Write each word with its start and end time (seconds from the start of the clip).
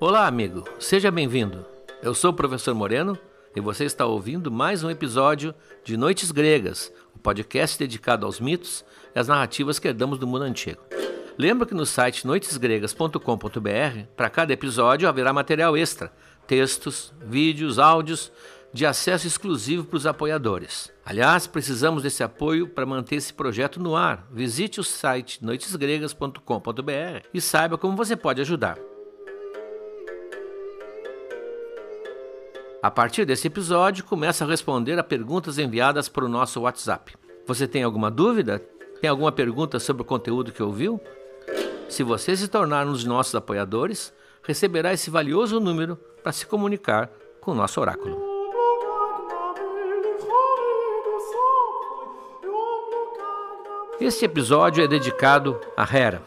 Olá, 0.00 0.28
amigo. 0.28 0.62
Seja 0.78 1.10
bem-vindo. 1.10 1.66
Eu 2.00 2.14
sou 2.14 2.30
o 2.30 2.34
professor 2.34 2.72
Moreno 2.72 3.18
e 3.56 3.60
você 3.60 3.84
está 3.84 4.06
ouvindo 4.06 4.48
mais 4.48 4.84
um 4.84 4.90
episódio 4.90 5.52
de 5.82 5.96
Noites 5.96 6.30
Gregas, 6.30 6.92
o 7.16 7.18
podcast 7.18 7.76
dedicado 7.76 8.24
aos 8.24 8.38
mitos 8.38 8.84
e 9.12 9.18
às 9.18 9.26
narrativas 9.26 9.80
que 9.80 9.88
herdamos 9.88 10.16
do 10.16 10.24
mundo 10.24 10.44
antigo. 10.44 10.80
Lembra 11.36 11.66
que 11.66 11.74
no 11.74 11.84
site 11.84 12.24
noitesgregas.com.br, 12.28 14.04
para 14.16 14.30
cada 14.30 14.52
episódio 14.52 15.08
haverá 15.08 15.32
material 15.32 15.76
extra, 15.76 16.12
textos, 16.46 17.12
vídeos, 17.20 17.80
áudios 17.80 18.30
de 18.72 18.86
acesso 18.86 19.26
exclusivo 19.26 19.84
para 19.84 19.96
os 19.96 20.06
apoiadores. 20.06 20.92
Aliás, 21.04 21.48
precisamos 21.48 22.04
desse 22.04 22.22
apoio 22.22 22.68
para 22.68 22.86
manter 22.86 23.16
esse 23.16 23.34
projeto 23.34 23.80
no 23.80 23.96
ar. 23.96 24.28
Visite 24.30 24.78
o 24.78 24.84
site 24.84 25.44
noitesgregas.com.br 25.44 27.26
e 27.34 27.40
saiba 27.40 27.76
como 27.76 27.96
você 27.96 28.14
pode 28.14 28.40
ajudar. 28.40 28.78
A 32.88 32.90
partir 32.90 33.26
desse 33.26 33.48
episódio, 33.48 34.02
começa 34.02 34.46
a 34.46 34.48
responder 34.48 34.98
a 34.98 35.04
perguntas 35.04 35.58
enviadas 35.58 36.08
para 36.08 36.24
o 36.24 36.28
nosso 36.28 36.62
WhatsApp. 36.62 37.14
Você 37.46 37.68
tem 37.68 37.82
alguma 37.82 38.10
dúvida? 38.10 38.62
Tem 38.98 39.10
alguma 39.10 39.30
pergunta 39.30 39.78
sobre 39.78 40.00
o 40.00 40.06
conteúdo 40.06 40.52
que 40.52 40.62
ouviu? 40.62 40.98
Se 41.86 42.02
você 42.02 42.34
se 42.34 42.48
tornar 42.48 42.86
um 42.86 42.92
dos 42.92 43.04
nossos 43.04 43.34
apoiadores, 43.34 44.10
receberá 44.42 44.90
esse 44.90 45.10
valioso 45.10 45.60
número 45.60 45.96
para 46.22 46.32
se 46.32 46.46
comunicar 46.46 47.10
com 47.42 47.50
o 47.50 47.54
nosso 47.54 47.78
oráculo. 47.78 48.18
Este 54.00 54.24
episódio 54.24 54.82
é 54.82 54.88
dedicado 54.88 55.60
a 55.76 55.84
Hera. 55.84 56.22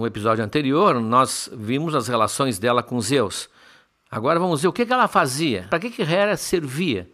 No 0.00 0.06
episódio 0.06 0.42
anterior, 0.42 0.98
nós 0.98 1.50
vimos 1.52 1.94
as 1.94 2.08
relações 2.08 2.58
dela 2.58 2.82
com 2.82 2.98
Zeus. 3.02 3.50
Agora 4.10 4.40
vamos 4.40 4.62
ver 4.62 4.68
o 4.68 4.72
que 4.72 4.90
ela 4.90 5.06
fazia, 5.06 5.66
para 5.68 5.78
que, 5.78 5.90
que 5.90 6.00
Hera 6.00 6.38
servia. 6.38 7.06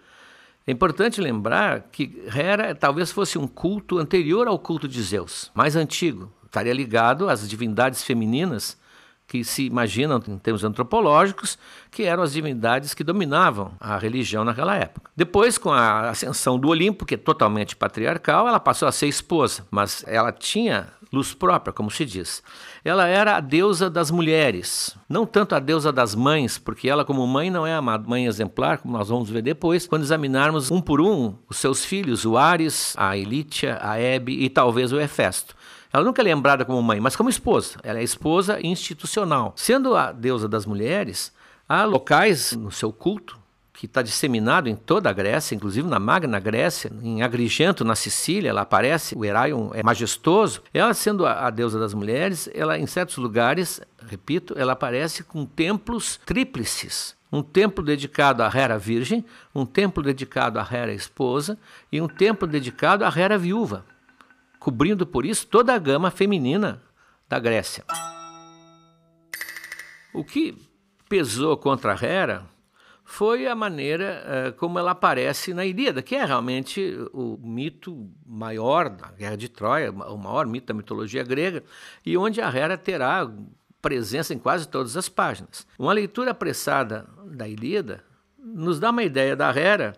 É 0.65 0.71
importante 0.71 1.21
lembrar 1.21 1.89
que 1.91 2.23
Hera 2.33 2.77
talvez 2.77 3.11
fosse 3.11 3.39
um 3.39 3.49
culto 3.49 3.99
anterior 3.99 4.47
ao 4.47 4.57
culto 4.57 4.87
de 4.87 5.03
Zeus, 5.03 5.51
mais 5.53 5.75
antigo. 5.75 6.33
Estaria 6.45 6.73
ligado 6.73 7.29
às 7.29 7.49
divindades 7.49 8.05
femininas 8.05 8.79
que 9.27 9.43
se 9.43 9.67
imaginam 9.67 10.23
em 10.29 10.39
termos 10.39 10.63
antropológicos 10.63 11.59
que 11.91 12.05
eram 12.05 12.23
as 12.23 12.33
divindades 12.33 12.95
que 12.95 13.03
dominavam 13.03 13.73
a 13.81 13.99
religião 13.99 14.45
naquela 14.45 14.77
época. 14.77 15.11
Depois, 15.17 15.59
com 15.59 15.73
a 15.73 16.11
ascensão 16.11 16.57
do 16.57 16.69
Olimpo, 16.69 17.05
que 17.05 17.15
é 17.15 17.19
totalmente 17.19 17.75
patriarcal, 17.75 18.47
ela 18.47 18.61
passou 18.61 18.87
a 18.87 18.93
ser 18.93 19.09
esposa, 19.09 19.67
mas 19.71 20.05
ela 20.07 20.31
tinha 20.31 20.89
luz 21.13 21.35
própria, 21.35 21.73
como 21.73 21.91
se 21.91 22.05
diz. 22.05 22.43
Ela 22.85 23.07
era 23.07 23.37
a 23.37 23.41
deusa 23.41 23.89
das 23.89 24.11
mulheres, 24.11 24.97
não 25.09 25.25
tanto 25.25 25.55
a 25.55 25.59
deusa 25.59 25.93
das 25.93 26.15
mães, 26.15 26.59
porque 26.59 26.89
ela, 26.89 27.05
como 27.05 27.27
mãe, 27.27 27.51
não 27.51 27.67
é 27.67 27.75
a 27.75 27.83
mãe 27.83 28.27
exemplar, 28.27 28.79
como 28.79 28.97
nós 28.97 29.09
vamos 29.09 29.31
ver 29.31 29.43
depois, 29.43 29.87
quando 29.87 30.03
examinarmos 30.03 30.71
um 30.71 30.81
por 30.81 31.01
um 31.01 31.35
os 31.49 31.57
seus 31.57 31.85
filhos, 31.85 32.25
o 32.25 32.37
Ares, 32.37 32.95
a 32.97 33.17
Elítia, 33.17 33.79
a 33.81 33.99
Hebe 33.99 34.45
e 34.45 34.49
talvez 34.49 34.93
o 34.93 35.01
Hefesto. 35.01 35.55
Ela 35.93 36.05
nunca 36.05 36.21
é 36.21 36.25
lembrada 36.25 36.65
como 36.65 36.83
mãe, 36.83 37.01
mas 37.01 37.17
como 37.17 37.31
esposa. 37.31 37.79
Ela 37.83 38.01
é 38.01 38.03
esposa 38.03 38.59
institucional. 38.65 39.55
Sendo 39.57 39.97
a 39.97 40.13
deusa 40.13 40.49
das 40.49 40.67
mulheres, 40.67 41.33
há 41.69 41.85
locais 41.85 42.53
no 42.53 42.71
seu 42.71 42.93
culto 42.93 43.39
que 43.77 43.87
está 43.87 44.03
disseminado 44.03 44.69
em 44.69 44.75
toda 44.75 45.11
a 45.11 45.13
Grécia, 45.13 45.55
inclusive 45.55 45.87
na 45.87 46.01
Magna 46.01 46.41
Grécia, 46.41 46.91
em 47.03 47.23
Agrigento, 47.23 47.85
na 47.85 47.95
Sicília, 47.95 48.51
ela 48.51 48.63
aparece, 48.63 49.15
o 49.15 49.25
Heraion 49.25 49.71
é 49.75 49.83
majestoso. 49.83 50.63
Ela, 50.73 50.95
sendo 50.95 51.27
a, 51.27 51.47
a, 51.47 51.51
deusa 51.51 51.79
das 51.79 51.93
mulheres, 51.93 52.49
ela 52.55 52.79
em 52.79 52.87
certos 52.87 53.19
lugares, 53.19 53.81
repito, 54.09 54.55
ela 54.57 54.73
aparece 54.73 55.23
com 55.23 55.45
templos 55.45 56.19
tríplices. 56.25 57.15
Um 57.31 57.43
templo 57.43 57.85
dedicado 57.85 58.43
à 58.43 58.51
Hera 58.53 58.79
Virgem, 58.79 59.25
um 59.55 59.67
templo 59.67 60.03
dedicado 60.03 60.59
à 60.59 60.63
Hera 60.63 60.93
Esposa 60.93 61.59
e 61.93 62.01
um 62.01 62.09
templo 62.09 62.49
dedicado 62.49 63.05
à 63.05 63.09
Hera 63.09 63.37
Viúva 63.37 63.85
cobrindo 64.67 65.07
por 65.07 65.25
isso 65.25 65.47
toda 65.47 65.73
a 65.73 65.79
gama 65.79 66.11
feminina 66.11 66.83
da 67.29 67.39
Grécia. 67.39 67.85
O 70.13 70.25
que 70.25 70.59
pesou 71.09 71.57
contra 71.57 71.95
Hera 71.95 72.45
foi 73.09 73.47
a 73.47 73.55
maneira 73.55 74.23
uh, 74.27 74.53
como 74.59 74.81
ela 74.81 74.91
aparece 74.91 75.55
na 75.55 75.65
Ilíada, 75.65 76.03
que 76.03 76.17
é 76.17 76.25
realmente 76.25 76.99
o 77.13 77.39
mito 77.41 78.11
maior 78.27 78.91
da 78.91 79.13
Guerra 79.13 79.37
de 79.37 79.49
Troia, 79.49 79.93
o 79.93 80.19
maior 80.19 80.45
mito 80.45 80.67
da 80.67 80.75
mitologia 80.75 81.23
grega, 81.23 81.63
e 82.05 82.19
onde 82.19 82.41
a 82.41 82.51
Hera 82.51 82.77
terá 82.77 83.31
presença 83.81 84.35
em 84.35 84.39
quase 84.39 84.67
todas 84.67 84.97
as 84.97 85.09
páginas. 85.09 85.65
Uma 85.79 85.93
leitura 85.93 86.33
apressada 86.33 87.09
da 87.25 87.47
Ilíada 87.47 88.03
nos 88.37 88.81
dá 88.81 88.91
uma 88.91 89.05
ideia 89.05 89.37
da 89.37 89.55
Hera 89.57 89.95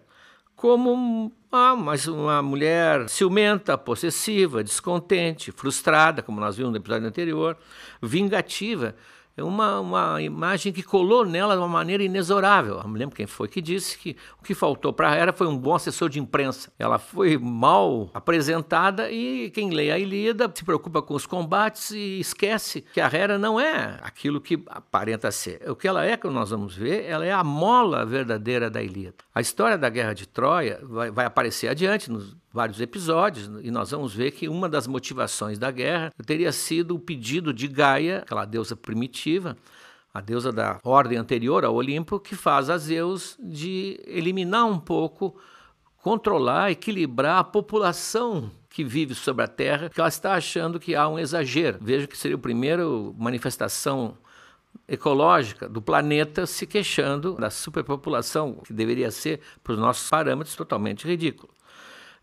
como 0.54 1.32
ah, 1.50 1.72
uma 1.72 2.42
mulher 2.42 3.08
ciumenta, 3.08 3.78
possessiva, 3.78 4.62
descontente, 4.62 5.50
frustrada, 5.50 6.22
como 6.22 6.40
nós 6.40 6.56
vimos 6.56 6.72
no 6.72 6.76
episódio 6.76 7.08
anterior, 7.08 7.56
vingativa, 8.02 8.94
uma, 9.42 9.80
uma 9.80 10.22
imagem 10.22 10.72
que 10.72 10.82
colou 10.82 11.24
nela 11.24 11.54
de 11.54 11.60
uma 11.60 11.68
maneira 11.68 12.02
inexorável. 12.02 12.80
Eu 12.82 12.88
me 12.88 12.98
lembro 12.98 13.16
quem 13.16 13.26
foi 13.26 13.48
que 13.48 13.60
disse 13.60 13.98
que 13.98 14.16
o 14.40 14.44
que 14.44 14.54
faltou 14.54 14.92
para 14.92 15.14
ela 15.14 15.32
foi 15.32 15.46
um 15.46 15.56
bom 15.56 15.74
assessor 15.74 16.08
de 16.08 16.18
imprensa. 16.18 16.72
Ela 16.78 16.98
foi 16.98 17.36
mal 17.38 18.10
apresentada 18.14 19.10
e 19.10 19.50
quem 19.50 19.70
lê 19.70 19.90
a 19.90 19.98
Ilíada 19.98 20.50
se 20.54 20.64
preocupa 20.64 21.02
com 21.02 21.14
os 21.14 21.26
combates 21.26 21.90
e 21.90 22.20
esquece 22.20 22.80
que 22.92 23.00
a 23.00 23.06
Hera 23.06 23.38
não 23.38 23.58
é 23.58 23.98
aquilo 24.02 24.40
que 24.40 24.62
aparenta 24.68 25.30
ser. 25.30 25.62
O 25.68 25.76
que 25.76 25.88
ela 25.88 26.04
é, 26.04 26.16
que 26.16 26.28
nós 26.28 26.50
vamos 26.50 26.76
ver, 26.76 27.04
ela 27.04 27.24
é 27.24 27.32
a 27.32 27.44
mola 27.44 28.04
verdadeira 28.04 28.70
da 28.70 28.82
Ilíada. 28.82 29.16
A 29.34 29.40
história 29.40 29.78
da 29.78 29.88
Guerra 29.88 30.14
de 30.14 30.26
Troia 30.26 30.80
vai, 30.82 31.10
vai 31.10 31.26
aparecer 31.26 31.68
adiante 31.68 32.10
nos 32.10 32.36
vários 32.58 32.80
episódios 32.80 33.48
e 33.62 33.70
nós 33.70 33.92
vamos 33.92 34.12
ver 34.12 34.32
que 34.32 34.48
uma 34.48 34.68
das 34.68 34.88
motivações 34.88 35.60
da 35.60 35.70
guerra 35.70 36.12
teria 36.26 36.50
sido 36.50 36.96
o 36.96 36.98
pedido 36.98 37.52
de 37.52 37.68
Gaia, 37.68 38.18
aquela 38.18 38.44
deusa 38.44 38.74
primitiva, 38.74 39.56
a 40.12 40.20
deusa 40.20 40.50
da 40.50 40.80
ordem 40.82 41.16
anterior 41.16 41.64
ao 41.64 41.76
Olimpo, 41.76 42.18
que 42.18 42.34
faz 42.34 42.68
a 42.68 42.76
Zeus 42.76 43.38
de 43.40 44.00
eliminar 44.04 44.66
um 44.66 44.76
pouco, 44.76 45.36
controlar, 46.02 46.72
equilibrar 46.72 47.38
a 47.38 47.44
população 47.44 48.50
que 48.68 48.82
vive 48.82 49.14
sobre 49.14 49.44
a 49.44 49.48
Terra, 49.48 49.88
que 49.88 50.00
ela 50.00 50.08
está 50.08 50.34
achando 50.34 50.80
que 50.80 50.96
há 50.96 51.08
um 51.08 51.16
exagero. 51.16 51.78
Veja 51.80 52.08
que 52.08 52.18
seria 52.18 52.36
a 52.36 52.40
primeira 52.40 52.82
manifestação 53.16 54.18
ecológica 54.88 55.68
do 55.68 55.80
planeta 55.80 56.44
se 56.44 56.66
queixando 56.66 57.36
da 57.36 57.50
superpopulação, 57.50 58.54
que 58.64 58.72
deveria 58.72 59.12
ser, 59.12 59.38
para 59.62 59.74
os 59.74 59.78
nossos 59.78 60.10
parâmetros, 60.10 60.56
totalmente 60.56 61.06
ridículo. 61.06 61.52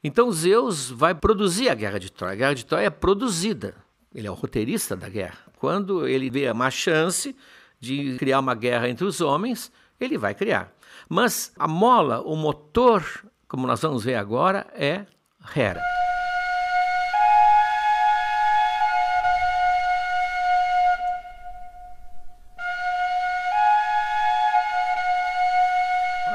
Então 0.07 0.31
Zeus 0.31 0.91
vai 0.91 1.15
produzir 1.15 1.67
a 1.67 1.73
Guerra 1.73 1.99
de 1.99 2.11
Troia. 2.11 2.33
A 2.33 2.35
Guerra 2.35 2.53
de 2.53 2.63
Troia 2.63 2.85
é 2.85 2.89
produzida. 2.91 3.73
Ele 4.13 4.27
é 4.27 4.29
o 4.29 4.35
roteirista 4.35 4.95
da 4.95 5.09
guerra. 5.09 5.39
Quando 5.57 6.07
ele 6.07 6.29
vê 6.29 6.47
uma 6.51 6.69
chance 6.69 7.35
de 7.79 8.15
criar 8.19 8.39
uma 8.39 8.53
guerra 8.53 8.87
entre 8.87 9.03
os 9.03 9.19
homens, 9.19 9.71
ele 9.99 10.15
vai 10.15 10.35
criar. 10.35 10.71
Mas 11.09 11.51
a 11.57 11.67
mola, 11.67 12.21
o 12.21 12.35
motor, 12.35 13.03
como 13.47 13.65
nós 13.65 13.81
vamos 13.81 14.03
ver 14.03 14.13
agora, 14.13 14.67
é 14.75 15.07
Hera. 15.55 15.81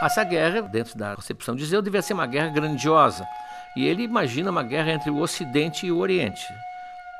Essa 0.02 0.24
guerra, 0.24 0.62
dentro 0.62 0.98
da 0.98 1.14
concepção 1.14 1.54
de 1.54 1.64
Zeus, 1.64 1.84
devia 1.84 2.02
ser 2.02 2.14
uma 2.14 2.26
guerra 2.26 2.48
grandiosa. 2.48 3.24
E 3.76 3.86
ele 3.86 4.02
imagina 4.02 4.50
uma 4.50 4.62
guerra 4.62 4.92
entre 4.92 5.10
o 5.10 5.18
Ocidente 5.18 5.86
e 5.86 5.92
o 5.92 5.98
Oriente. 5.98 6.44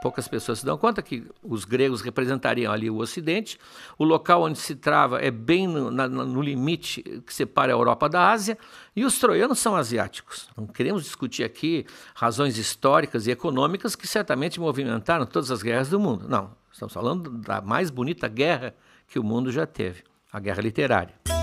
Poucas 0.01 0.27
pessoas 0.27 0.61
se 0.61 0.65
dão 0.65 0.79
conta 0.79 1.03
que 1.03 1.27
os 1.43 1.67
gregos 1.67 2.01
representariam 2.01 2.73
ali 2.73 2.89
o 2.89 2.97
Ocidente. 2.97 3.59
O 3.99 4.05
local 4.05 4.43
onde 4.43 4.59
se 4.59 4.75
trava 4.75 5.21
é 5.21 5.31
bem 5.31 5.69
no, 5.69 5.91
na, 5.91 6.09
no, 6.09 6.41
limite 6.41 7.03
que 7.27 7.35
separa 7.35 7.71
a 7.71 7.77
Europa 7.77 8.09
da 8.09 8.31
Ásia. 8.31 8.57
E 8.97 9.05
os 9.05 9.19
troianos 9.19 9.59
são 9.59 9.77
asiáticos. 9.77 10.49
Não 10.57 10.67
queremos 10.67 11.05
discutir 11.05 11.45
aqui 11.45 11.85
razões 12.15 12.57
históricas 12.57 13.27
e 13.27 13.31
econômicas 13.31 13.95
que 13.95 14.07
certamente 14.07 14.59
movimentaram 14.59 15.27
todas 15.27 15.51
as 15.51 15.63
guerras 15.63 15.91
do 15.91 16.01
mundo. 16.01 16.27
Não, 16.27 16.57
estamos 16.73 16.95
falando 16.95 17.31
da 17.39 17.61
mais 17.61 17.91
bonita 17.91 18.27
guerra 18.27 18.75
que 19.07 19.19
o 19.19 19.23
mundo 19.25 19.53
já 19.53 19.67
teve 19.67 20.03
a 20.33 20.41
guerra 20.41 20.63
literária. 20.63 21.40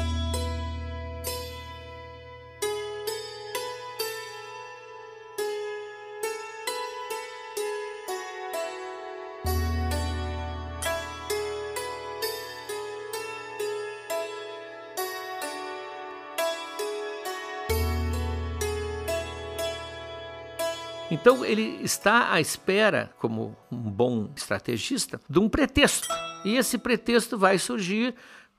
Ele 21.47 21.79
está 21.83 22.31
à 22.31 22.41
espera, 22.41 23.11
como 23.19 23.55
um 23.71 23.77
bom 23.77 24.29
estrategista, 24.35 25.19
de 25.29 25.39
um 25.39 25.49
pretexto. 25.49 26.07
E 26.45 26.55
esse 26.55 26.77
pretexto 26.77 27.37
vai 27.37 27.57
surgir 27.57 28.13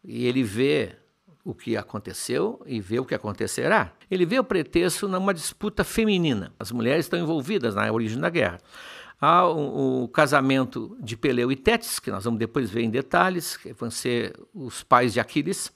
e 0.05 0.27
ele 0.27 0.43
vê 0.43 0.97
o 1.45 1.55
que 1.55 1.77
aconteceu 1.77 2.61
e 2.67 2.81
vê 2.81 2.99
o 2.99 3.05
que 3.05 3.15
acontecerá. 3.15 3.93
Ele 4.11 4.27
vê 4.27 4.39
o 4.39 4.45
pretexto 4.45 5.09
numa 5.09 5.33
disputa 5.33 5.85
feminina. 5.85 6.53
As 6.59 6.71
mulheres 6.71 7.07
estão 7.07 7.19
envolvidas 7.19 7.75
na 7.75 7.91
origem 7.91 8.19
da 8.19 8.29
guerra. 8.29 8.61
Há 9.21 9.47
o, 9.47 10.05
o, 10.05 10.09
casamento 10.09 10.97
de 11.01 11.17
Peleu 11.17 11.51
e 11.51 11.57
Tétis, 11.57 11.99
que 11.99 12.11
nós 12.11 12.25
vamos 12.25 12.39
depois 12.39 12.71
ver 12.71 12.83
em 12.83 12.91
detalhes, 12.91 13.57
que 13.57 13.73
vão 13.73 13.91
ser 13.91 14.39
os 14.55 14.83
pais 14.83 15.13
de 15.13 15.21
Aquiles. 15.21 15.73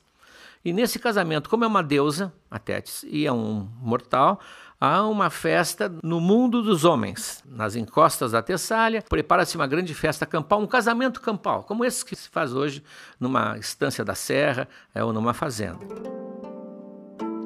E 0.64 0.72
nesse 0.72 0.98
casamento, 0.98 1.50
como 1.50 1.64
é 1.64 1.66
uma 1.66 1.82
deusa, 1.82 2.32
a 2.50 2.58
Tétis, 2.58 3.04
e 3.08 3.26
é 3.26 3.32
um 3.32 3.68
mortal, 3.80 4.38
há 4.84 5.06
uma 5.06 5.30
festa 5.30 5.94
no 6.02 6.20
mundo 6.20 6.60
dos 6.60 6.84
homens. 6.84 7.40
Nas 7.46 7.76
encostas 7.76 8.32
da 8.32 8.42
Tessália, 8.42 9.00
prepara-se 9.08 9.54
uma 9.54 9.68
grande 9.68 9.94
festa 9.94 10.26
campal, 10.26 10.60
um 10.60 10.66
casamento 10.66 11.20
campal, 11.20 11.62
como 11.62 11.84
esse 11.84 12.04
que 12.04 12.16
se 12.16 12.28
faz 12.28 12.52
hoje 12.52 12.82
numa 13.20 13.56
estância 13.58 14.04
da 14.04 14.16
serra 14.16 14.66
é, 14.92 15.04
ou 15.04 15.12
numa 15.12 15.32
fazenda. 15.32 15.78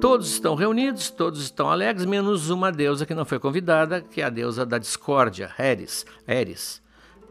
Todos 0.00 0.30
estão 0.30 0.54
reunidos, 0.54 1.10
todos 1.10 1.42
estão 1.42 1.70
alegres, 1.70 2.06
menos 2.06 2.48
uma 2.48 2.72
deusa 2.72 3.04
que 3.04 3.14
não 3.14 3.26
foi 3.26 3.38
convidada, 3.38 4.00
que 4.00 4.22
é 4.22 4.24
a 4.24 4.30
deusa 4.30 4.64
da 4.64 4.78
discórdia, 4.78 5.52
Eris. 5.58 6.06
Eris. 6.26 6.85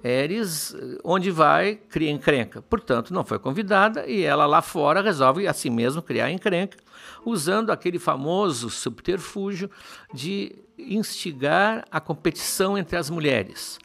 Eris, 0.08 0.76
onde 1.04 1.32
vai, 1.32 1.76
cria 1.76 2.12
encrenca. 2.12 2.62
Portanto, 2.62 3.14
não 3.14 3.26
foi 3.26 3.40
convidada 3.40 4.06
e 4.06 4.22
ela 4.24 4.46
lá 4.46 4.62
fora 4.62 5.02
resolve 5.02 5.48
assim 5.48 5.70
mesmo 5.70 6.02
criar 6.02 6.32
encrenca, 6.32 6.78
usando 7.26 7.72
aquele 7.72 7.98
famoso 7.98 8.70
subterfúgio 8.70 9.70
de 10.14 10.56
instigar 10.78 11.86
a 11.90 12.00
competição 12.00 12.78
entre 12.78 12.98
as 12.98 13.10
mulheres. 13.10 13.80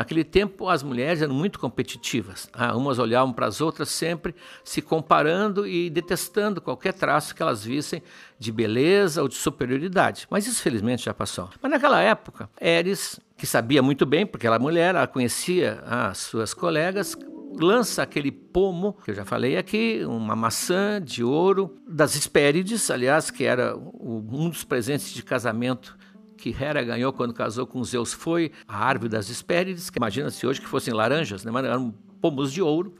Naquele 0.00 0.24
tempo, 0.24 0.66
as 0.66 0.82
mulheres 0.82 1.20
eram 1.20 1.34
muito 1.34 1.58
competitivas. 1.58 2.48
Ah, 2.54 2.74
umas 2.74 2.98
olhavam 2.98 3.34
para 3.34 3.44
as 3.44 3.60
outras 3.60 3.90
sempre 3.90 4.34
se 4.64 4.80
comparando 4.80 5.66
e 5.66 5.90
detestando 5.90 6.58
qualquer 6.58 6.94
traço 6.94 7.34
que 7.34 7.42
elas 7.42 7.62
vissem 7.62 8.02
de 8.38 8.50
beleza 8.50 9.20
ou 9.20 9.28
de 9.28 9.34
superioridade. 9.34 10.26
Mas 10.30 10.46
isso, 10.46 10.62
felizmente, 10.62 11.04
já 11.04 11.12
passou. 11.12 11.50
Mas 11.60 11.70
naquela 11.70 12.00
época, 12.00 12.48
Eris, 12.58 13.20
que 13.36 13.46
sabia 13.46 13.82
muito 13.82 14.06
bem, 14.06 14.24
porque 14.24 14.46
ela 14.46 14.56
era 14.56 14.62
mulher, 14.62 14.94
ela 14.94 15.06
conhecia 15.06 15.84
as 15.84 16.16
suas 16.16 16.54
colegas, 16.54 17.14
lança 17.60 18.02
aquele 18.02 18.32
pomo, 18.32 18.96
que 19.04 19.10
eu 19.10 19.14
já 19.14 19.26
falei 19.26 19.58
aqui, 19.58 20.00
uma 20.06 20.34
maçã 20.34 20.98
de 20.98 21.22
ouro, 21.22 21.76
das 21.86 22.16
Hespérides, 22.16 22.90
aliás, 22.90 23.30
que 23.30 23.44
era 23.44 23.76
um 23.76 24.48
dos 24.48 24.64
presentes 24.64 25.12
de 25.12 25.22
casamento 25.22 25.99
que 26.40 26.56
Hera 26.58 26.82
ganhou 26.82 27.12
quando 27.12 27.34
casou 27.34 27.66
com 27.66 27.84
Zeus 27.84 28.12
foi 28.12 28.50
a 28.66 28.84
árvore 28.84 29.10
das 29.10 29.28
Hespérides, 29.28 29.90
que 29.90 29.98
imagina-se 29.98 30.46
hoje 30.46 30.60
que 30.60 30.66
fossem 30.66 30.94
laranjas, 30.94 31.44
né? 31.44 31.52
mas 31.52 31.64
eram 31.64 31.94
pomos 32.20 32.52
de 32.52 32.62
ouro, 32.62 32.94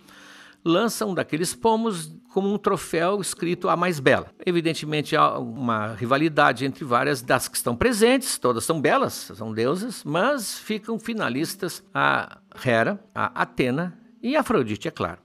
lança 0.65 1.07
um 1.07 1.15
daqueles 1.15 1.55
pomos 1.55 2.15
como 2.33 2.53
um 2.53 2.59
troféu 2.59 3.21
escrito 3.21 3.69
a 3.69 3.77
mais 3.77 3.99
bela. 3.99 4.31
Evidentemente 4.45 5.17
há 5.17 5.39
uma 5.39 5.95
rivalidade 5.95 6.65
entre 6.65 6.85
várias 6.85 7.23
das 7.23 7.49
que 7.49 7.57
estão 7.57 7.75
presentes, 7.75 8.39
todas 8.39 8.65
são 8.65 8.81
belas, 8.81 9.33
são 9.35 9.53
deusas, 9.53 10.05
mas 10.05 10.59
ficam 10.59 10.99
finalistas 10.99 11.83
a 11.95 12.39
Hera, 12.65 13.03
a 13.15 13.43
Atena 13.43 13.99
e 14.23 14.37
a 14.37 14.41
Afrodite, 14.41 14.87
é 14.87 14.91
claro. 14.91 15.19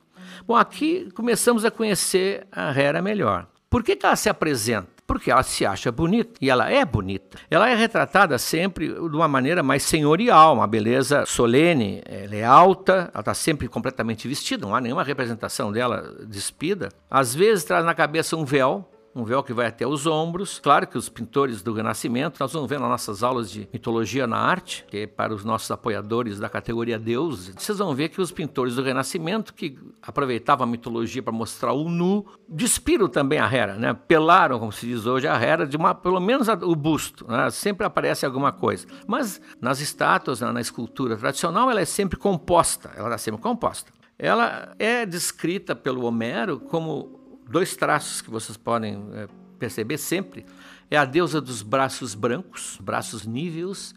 Bom, 0.48 0.56
aqui 0.56 1.10
começamos 1.14 1.66
a 1.66 1.72
conhecer 1.72 2.48
a 2.52 2.72
Hera 2.72 3.02
melhor. 3.02 3.48
Por 3.70 3.84
que, 3.84 3.96
que 3.96 4.06
ela 4.06 4.16
se 4.16 4.30
apresenta? 4.30 4.95
Porque 5.08 5.32
ela 5.32 5.44
se 5.44 5.66
acha 5.66 5.92
bonita 5.92 6.34
e 6.42 6.50
ela 6.50 6.70
é 6.70 6.84
bonita. 6.84 7.38
Ela 7.50 7.70
é 7.70 7.76
retratada 7.76 8.38
sempre 8.38 8.88
de 8.88 9.16
uma 9.16 9.28
maneira 9.28 9.62
mais 9.62 9.84
senhorial, 9.84 10.56
uma 10.56 10.68
beleza 10.68 11.26
solene. 11.26 12.02
Ela 12.06 12.36
é 12.36 12.44
alta, 12.44 13.12
ela 13.14 13.22
está 13.22 13.34
sempre 13.34 13.68
completamente 13.68 14.28
vestida, 14.28 14.66
não 14.66 14.76
há 14.76 14.82
nenhuma 14.82 15.04
representação 15.04 15.72
dela 15.72 16.16
despida. 16.28 16.90
Às 17.10 17.36
vezes 17.36 17.64
traz 17.64 17.86
na 17.86 17.94
cabeça 17.94 18.36
um 18.36 18.46
véu, 18.46 18.90
um 19.16 19.24
véu 19.24 19.42
que 19.42 19.54
vai 19.54 19.68
até 19.68 19.88
os 19.88 20.06
ombros. 20.06 20.60
Claro 20.60 20.86
que 20.86 20.98
os 20.98 21.08
pintores 21.08 21.62
do 21.62 21.72
Renascimento, 21.74 22.38
nós 22.40 22.52
vamos 22.52 22.70
ver 22.70 22.80
nas 22.80 22.90
nossas 22.90 23.24
aulas 23.24 23.50
de 23.50 23.68
mitologia 23.72 24.28
na 24.28 24.38
arte, 24.38 24.86
que 24.90 24.98
é 24.98 25.08
para 25.08 25.34
os 25.34 25.46
nossos 25.46 25.72
apoiadores 25.72 26.38
da 26.38 26.50
categoria 26.50 27.00
Deus, 27.00 27.50
vocês 27.56 27.78
vão 27.78 27.96
ver 27.96 28.10
que 28.10 28.20
os 28.20 28.32
pintores 28.32 28.76
do 28.76 28.84
Renascimento, 28.84 29.54
que 29.54 29.80
aproveitavam 30.02 30.68
a 30.68 30.70
mitologia 30.70 31.24
para 31.24 31.32
mostrar 31.32 31.72
o 31.72 31.90
nu, 31.90 32.26
despiram 32.48 33.08
também 33.08 33.40
a 33.40 33.52
Hera, 33.52 33.76
né? 33.76 33.94
pelaram, 33.94 34.60
como 34.60 34.72
se 34.72 34.86
diz 34.86 35.06
hoje, 35.06 35.28
a 35.28 35.42
Hera, 35.42 35.66
de 35.66 35.78
uma, 35.78 35.96
pelo 35.96 36.20
menos 36.20 36.50
o 36.50 36.76
busto, 36.76 37.26
né? 37.30 37.50
sempre 37.50 37.86
aparece 37.86 38.26
alguma 38.26 38.52
coisa. 38.52 38.86
Mas 39.08 39.40
nas 39.62 39.80
estátuas, 39.80 40.42
na, 40.42 40.52
na 40.52 40.60
escultura 40.60 41.16
tradicional, 41.16 41.72
ela 41.72 41.80
é 41.80 41.86
sempre 41.86 42.18
composta, 42.18 42.92
ela 42.98 43.08
está 43.08 43.18
sempre 43.18 43.42
composta. 43.42 43.94
Ela 44.18 44.74
é 44.80 45.06
descrita 45.06 45.76
pelo 45.76 46.06
Homero 46.06 46.60
como 46.60 47.15
dois 47.50 47.76
traços 47.76 48.22
que 48.22 48.30
vocês 48.30 48.58
podem 48.58 49.04
é, 49.14 49.28
perceber 49.58 49.98
sempre 49.98 50.46
é 50.90 50.98
a 50.98 51.06
deusa 51.06 51.42
dos 51.42 51.62
braços 51.62 52.14
brancos, 52.14 52.78
braços 52.82 53.26
níveos, 53.26 53.94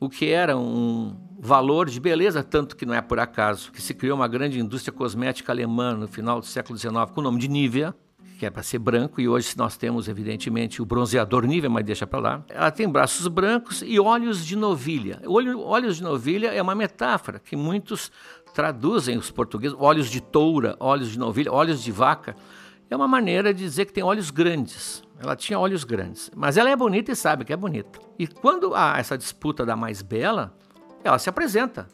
o 0.00 0.08
que 0.08 0.28
era 0.30 0.56
um 0.56 1.16
valor 1.38 1.88
de 1.88 2.00
beleza, 2.00 2.42
tanto 2.42 2.76
que 2.76 2.84
não 2.84 2.94
é 2.94 3.00
por 3.00 3.20
acaso 3.20 3.70
que 3.70 3.80
se 3.80 3.94
criou 3.94 4.16
uma 4.16 4.26
grande 4.26 4.58
indústria 4.58 4.92
cosmética 4.92 5.52
alemã 5.52 5.94
no 5.94 6.08
final 6.08 6.40
do 6.40 6.46
século 6.46 6.76
XIX 6.76 6.92
com 7.14 7.20
o 7.20 7.24
nome 7.24 7.38
de 7.38 7.48
Nivea, 7.48 7.94
que 8.38 8.46
é 8.46 8.50
para 8.50 8.64
ser 8.64 8.80
branco, 8.80 9.20
e 9.20 9.28
hoje 9.28 9.56
nós 9.56 9.76
temos, 9.76 10.08
evidentemente, 10.08 10.82
o 10.82 10.84
bronzeador 10.84 11.46
Nivea, 11.46 11.70
mas 11.70 11.84
deixa 11.84 12.04
para 12.04 12.18
lá. 12.18 12.44
Ela 12.48 12.72
tem 12.72 12.88
braços 12.88 13.28
brancos 13.28 13.84
e 13.86 14.00
olhos 14.00 14.44
de 14.44 14.56
novilha. 14.56 15.20
Olho, 15.24 15.60
olhos 15.60 15.98
de 15.98 16.02
novilha 16.02 16.48
é 16.48 16.60
uma 16.60 16.74
metáfora 16.74 17.38
que 17.38 17.54
muitos 17.54 18.10
traduzem, 18.52 19.16
os 19.16 19.30
portugueses, 19.30 19.76
olhos 19.78 20.10
de 20.10 20.20
toura, 20.20 20.76
olhos 20.80 21.12
de 21.12 21.18
novilha, 21.20 21.52
olhos 21.52 21.80
de 21.84 21.92
vaca 21.92 22.34
é 22.90 22.96
uma 22.96 23.08
maneira 23.08 23.52
de 23.54 23.62
dizer 23.62 23.86
que 23.86 23.92
tem 23.92 24.02
olhos 24.02 24.30
grandes. 24.30 25.02
Ela 25.18 25.36
tinha 25.36 25.58
olhos 25.58 25.84
grandes, 25.84 26.30
mas 26.34 26.56
ela 26.56 26.68
é 26.70 26.76
bonita 26.76 27.12
e 27.12 27.16
sabe 27.16 27.44
que 27.44 27.52
é 27.52 27.56
bonita. 27.56 28.00
E 28.18 28.26
quando 28.26 28.74
há 28.74 28.98
essa 28.98 29.16
disputa 29.16 29.64
da 29.64 29.76
mais 29.76 30.02
bela, 30.02 30.52
ela 31.04 31.18
se 31.18 31.28
apresenta. 31.28 31.86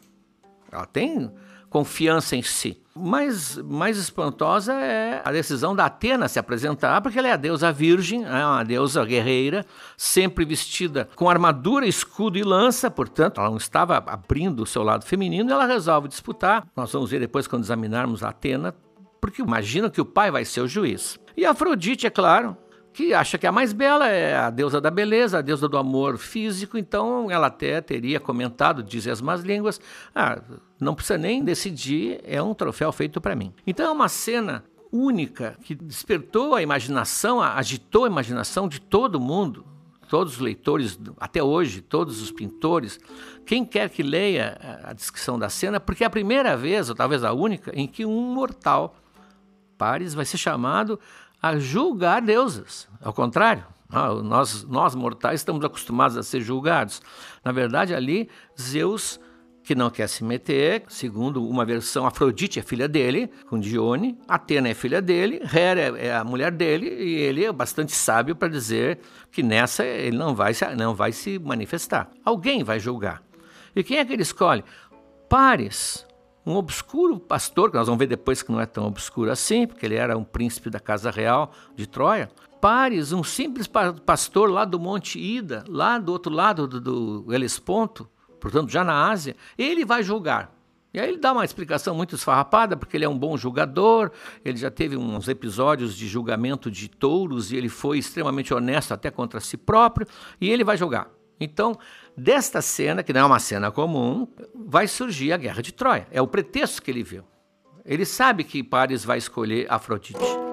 Ela 0.71 0.85
tem 0.85 1.31
confiança 1.69 2.35
em 2.35 2.41
si. 2.41 2.81
Mas 2.95 3.57
mais 3.57 3.97
espantosa 3.97 4.73
é 4.73 5.21
a 5.23 5.31
decisão 5.31 5.75
da 5.75 5.85
Atena 5.85 6.27
se 6.27 6.39
apresentar, 6.39 7.01
porque 7.01 7.17
ela 7.17 7.27
é 7.29 7.31
a 7.31 7.37
deusa 7.37 7.71
virgem, 7.71 8.25
é 8.25 8.45
uma 8.45 8.63
deusa 8.63 9.05
guerreira, 9.05 9.65
sempre 9.95 10.43
vestida 10.43 11.07
com 11.15 11.29
armadura, 11.29 11.87
escudo 11.87 12.37
e 12.37 12.43
lança, 12.43 12.91
portanto, 12.91 13.39
ela 13.39 13.49
não 13.49 13.57
estava 13.57 13.97
abrindo 13.97 14.63
o 14.63 14.65
seu 14.65 14.83
lado 14.83 15.05
feminino, 15.05 15.49
e 15.49 15.53
ela 15.53 15.65
resolve 15.65 16.09
disputar. 16.09 16.67
Nós 16.75 16.91
vamos 16.91 17.09
ver 17.11 17.19
depois, 17.19 17.47
quando 17.47 17.63
examinarmos 17.63 18.23
a 18.23 18.29
Atena, 18.29 18.75
porque 19.19 19.41
imagina 19.41 19.89
que 19.89 20.01
o 20.01 20.05
pai 20.05 20.31
vai 20.31 20.45
ser 20.45 20.61
o 20.61 20.67
juiz. 20.67 21.19
E 21.35 21.45
Afrodite, 21.45 22.07
é 22.07 22.09
claro, 22.09 22.57
que 22.93 23.13
acha 23.13 23.37
que 23.37 23.47
a 23.47 23.51
mais 23.51 23.71
bela 23.71 24.07
é 24.07 24.35
a 24.35 24.49
deusa 24.49 24.81
da 24.81 24.91
beleza, 24.91 25.39
a 25.39 25.41
deusa 25.41 25.67
do 25.69 25.77
amor 25.77 26.17
físico, 26.17 26.77
então 26.77 27.29
ela 27.31 27.47
até 27.47 27.79
teria 27.81 28.19
comentado, 28.19 28.83
dizem 28.83 29.11
as 29.11 29.21
más 29.21 29.41
línguas, 29.41 29.79
ah, 30.13 30.41
não 30.79 30.95
precisa 30.95 31.17
nem 31.17 31.43
decidir, 31.43 32.19
é 32.23 32.41
um 32.41 32.53
troféu 32.53 32.91
feito 32.91 33.21
para 33.21 33.35
mim. 33.35 33.53
Então 33.65 33.85
é 33.85 33.91
uma 33.91 34.09
cena 34.09 34.63
única 34.91 35.55
que 35.63 35.75
despertou 35.75 36.55
a 36.55 36.61
imaginação, 36.61 37.41
agitou 37.41 38.05
a 38.05 38.07
imaginação 38.07 38.67
de 38.67 38.81
todo 38.81 39.19
mundo, 39.19 39.65
todos 40.09 40.33
os 40.33 40.39
leitores, 40.39 40.99
até 41.19 41.41
hoje, 41.41 41.81
todos 41.81 42.21
os 42.21 42.31
pintores, 42.31 42.99
quem 43.45 43.63
quer 43.63 43.89
que 43.89 44.01
leia 44.01 44.57
a 44.83 44.91
descrição 44.91 45.37
da 45.37 45.49
cena, 45.49 45.79
porque 45.79 46.03
é 46.03 46.07
a 46.07 46.09
primeira 46.09 46.57
vez, 46.57 46.89
ou 46.89 46.95
talvez 46.95 47.23
a 47.23 47.31
única, 47.31 47.71
em 47.75 47.87
que 47.87 48.05
um 48.05 48.33
mortal 48.33 48.95
Pares 49.79 50.13
vai 50.13 50.25
ser 50.25 50.37
chamado 50.37 50.99
a 51.41 51.57
julgar 51.57 52.21
deusas. 52.21 52.89
Ao 53.01 53.13
contrário, 53.13 53.63
ah, 53.89 54.13
nós, 54.15 54.65
nós 54.65 54.93
mortais 54.93 55.39
estamos 55.39 55.63
acostumados 55.63 56.17
a 56.17 56.21
ser 56.21 56.41
julgados. 56.41 57.01
Na 57.45 57.53
verdade, 57.53 57.95
ali, 57.95 58.29
Zeus, 58.59 59.21
que 59.63 59.73
não 59.73 59.89
quer 59.89 60.09
se 60.09 60.21
meter, 60.21 60.83
segundo 60.89 61.47
uma 61.47 61.63
versão, 61.63 62.05
Afrodite 62.05 62.59
é 62.59 62.61
filha 62.61 62.89
dele, 62.89 63.31
com 63.47 63.57
Dione, 63.57 64.19
Atena 64.27 64.67
é 64.67 64.73
filha 64.73 65.01
dele, 65.01 65.41
Hera 65.41 65.97
é, 65.97 66.07
é 66.07 66.13
a 66.13 66.25
mulher 66.25 66.51
dele, 66.51 66.87
e 66.87 67.15
ele 67.21 67.45
é 67.45 67.51
bastante 67.51 67.93
sábio 67.93 68.35
para 68.35 68.49
dizer 68.49 68.99
que 69.31 69.41
nessa 69.41 69.85
ele 69.85 70.17
não 70.17 70.35
vai, 70.35 70.51
não 70.77 70.93
vai 70.93 71.13
se 71.13 71.39
manifestar. 71.39 72.09
Alguém 72.25 72.65
vai 72.65 72.81
julgar. 72.81 73.23
E 73.73 73.81
quem 73.81 73.97
é 73.97 74.03
que 74.03 74.11
ele 74.11 74.23
escolhe? 74.23 74.63
Pares, 75.29 76.05
um 76.49 76.55
obscuro 76.55 77.19
pastor, 77.19 77.69
que 77.69 77.77
nós 77.77 77.85
vamos 77.85 77.99
ver 77.99 78.07
depois 78.07 78.41
que 78.41 78.51
não 78.51 78.59
é 78.59 78.65
tão 78.65 78.85
obscuro 78.87 79.31
assim, 79.31 79.67
porque 79.67 79.85
ele 79.85 79.95
era 79.95 80.17
um 80.17 80.23
príncipe 80.23 80.69
da 80.69 80.79
casa 80.79 81.11
real 81.11 81.51
de 81.75 81.85
Troia. 81.85 82.29
Pares, 82.59 83.11
um 83.11 83.23
simples 83.23 83.69
pastor 84.05 84.49
lá 84.49 84.65
do 84.65 84.79
Monte 84.79 85.19
Ida, 85.19 85.63
lá 85.67 85.99
do 85.99 86.11
outro 86.11 86.33
lado 86.33 86.67
do, 86.67 86.81
do 86.81 87.33
Helesponto, 87.33 88.09
portanto 88.39 88.71
já 88.71 88.83
na 88.83 89.09
Ásia, 89.09 89.35
ele 89.57 89.85
vai 89.85 90.01
julgar. 90.01 90.51
E 90.91 90.99
aí 90.99 91.07
ele 91.07 91.19
dá 91.19 91.31
uma 91.31 91.45
explicação 91.45 91.93
muito 91.93 92.15
esfarrapada, 92.15 92.75
porque 92.75 92.97
ele 92.97 93.05
é 93.05 93.09
um 93.09 93.17
bom 93.17 93.37
julgador, 93.37 94.11
ele 94.43 94.57
já 94.57 94.71
teve 94.71 94.97
uns 94.97 95.27
episódios 95.27 95.95
de 95.95 96.07
julgamento 96.07 96.71
de 96.71 96.89
touros 96.89 97.51
e 97.51 97.57
ele 97.57 97.69
foi 97.69 97.99
extremamente 97.99 98.51
honesto 98.51 98.91
até 98.91 99.11
contra 99.11 99.39
si 99.39 99.55
próprio, 99.55 100.07
e 100.41 100.49
ele 100.49 100.63
vai 100.63 100.75
julgar. 100.75 101.18
Então, 101.39 101.77
desta 102.15 102.61
cena, 102.61 103.03
que 103.03 103.13
não 103.13 103.21
é 103.21 103.25
uma 103.25 103.39
cena 103.39 103.71
comum, 103.71 104.27
vai 104.53 104.87
surgir 104.87 105.31
a 105.31 105.37
guerra 105.37 105.61
de 105.61 105.71
Troia. 105.71 106.07
É 106.11 106.21
o 106.21 106.27
pretexto 106.27 106.81
que 106.81 106.91
ele 106.91 107.03
viu. 107.03 107.23
Ele 107.85 108.05
sabe 108.05 108.43
que 108.43 108.63
Paris 108.63 109.03
vai 109.03 109.17
escolher 109.17 109.65
Afrodite. 109.69 110.48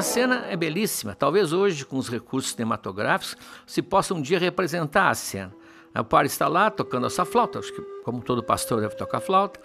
A 0.00 0.02
cena 0.02 0.46
é 0.48 0.56
belíssima. 0.56 1.14
Talvez 1.14 1.52
hoje, 1.52 1.84
com 1.84 1.98
os 1.98 2.08
recursos 2.08 2.52
cinematográficos, 2.52 3.36
se 3.66 3.82
possa 3.82 4.14
um 4.14 4.20
dia 4.20 4.38
representar 4.38 5.10
a 5.10 5.14
cena. 5.14 5.52
O 5.94 6.02
pai 6.02 6.24
está 6.26 6.48
lá 6.48 6.70
tocando 6.70 7.06
a 7.06 7.10
sua 7.10 7.26
flauta, 7.26 7.58
acho 7.58 7.72
que 7.72 7.82
como 8.02 8.22
todo 8.22 8.42
pastor 8.42 8.80
deve 8.80 8.94
tocar 8.94 9.20
flauta, 9.20 9.60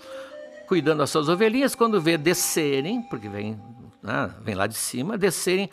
cuidando 0.68 0.98
das 1.00 1.10
suas 1.10 1.30
ovelhinhas, 1.30 1.74
quando 1.74 2.02
vê 2.02 2.18
descerem, 2.18 3.02
porque 3.04 3.30
vem, 3.30 3.60
né, 4.02 4.34
vem 4.42 4.56
lá 4.56 4.68
de 4.68 4.74
cima, 4.74 5.18
descerem 5.18 5.70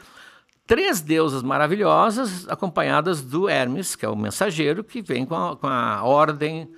três 0.66 1.00
deusas 1.00 1.42
maravilhosas, 1.42 2.49
acompanhadas 2.49 3.21
do 3.21 3.49
Hermes, 3.49 3.97
que 3.97 4.07
é 4.07 4.09
o 4.09 4.14
mensageiro, 4.16 4.85
que 4.85 5.02
vem 5.02 5.26
com 5.26 5.35
a, 5.35 5.57
com 5.57 5.66
a 5.66 6.02
ordem 6.04 6.71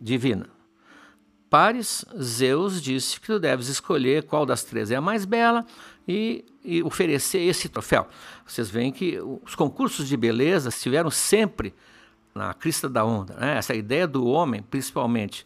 divina. 0.00 0.46
Pares, 1.50 2.04
Zeus 2.18 2.80
disse 2.80 3.20
que 3.20 3.26
tu 3.26 3.38
deves 3.38 3.68
escolher 3.68 4.22
qual 4.24 4.46
das 4.46 4.62
três 4.62 4.90
é 4.90 4.96
a 4.96 5.00
mais 5.00 5.24
bela 5.24 5.66
e, 6.06 6.44
e 6.64 6.82
oferecer 6.82 7.40
esse 7.40 7.68
troféu. 7.68 8.06
Vocês 8.46 8.70
veem 8.70 8.92
que 8.92 9.18
os 9.42 9.54
concursos 9.54 10.08
de 10.08 10.16
beleza 10.16 10.68
estiveram 10.68 11.10
sempre 11.10 11.74
na 12.34 12.54
crista 12.54 12.88
da 12.88 13.04
onda. 13.04 13.34
Né? 13.34 13.58
Essa 13.58 13.74
ideia 13.74 14.06
do 14.06 14.26
homem, 14.26 14.62
principalmente, 14.62 15.44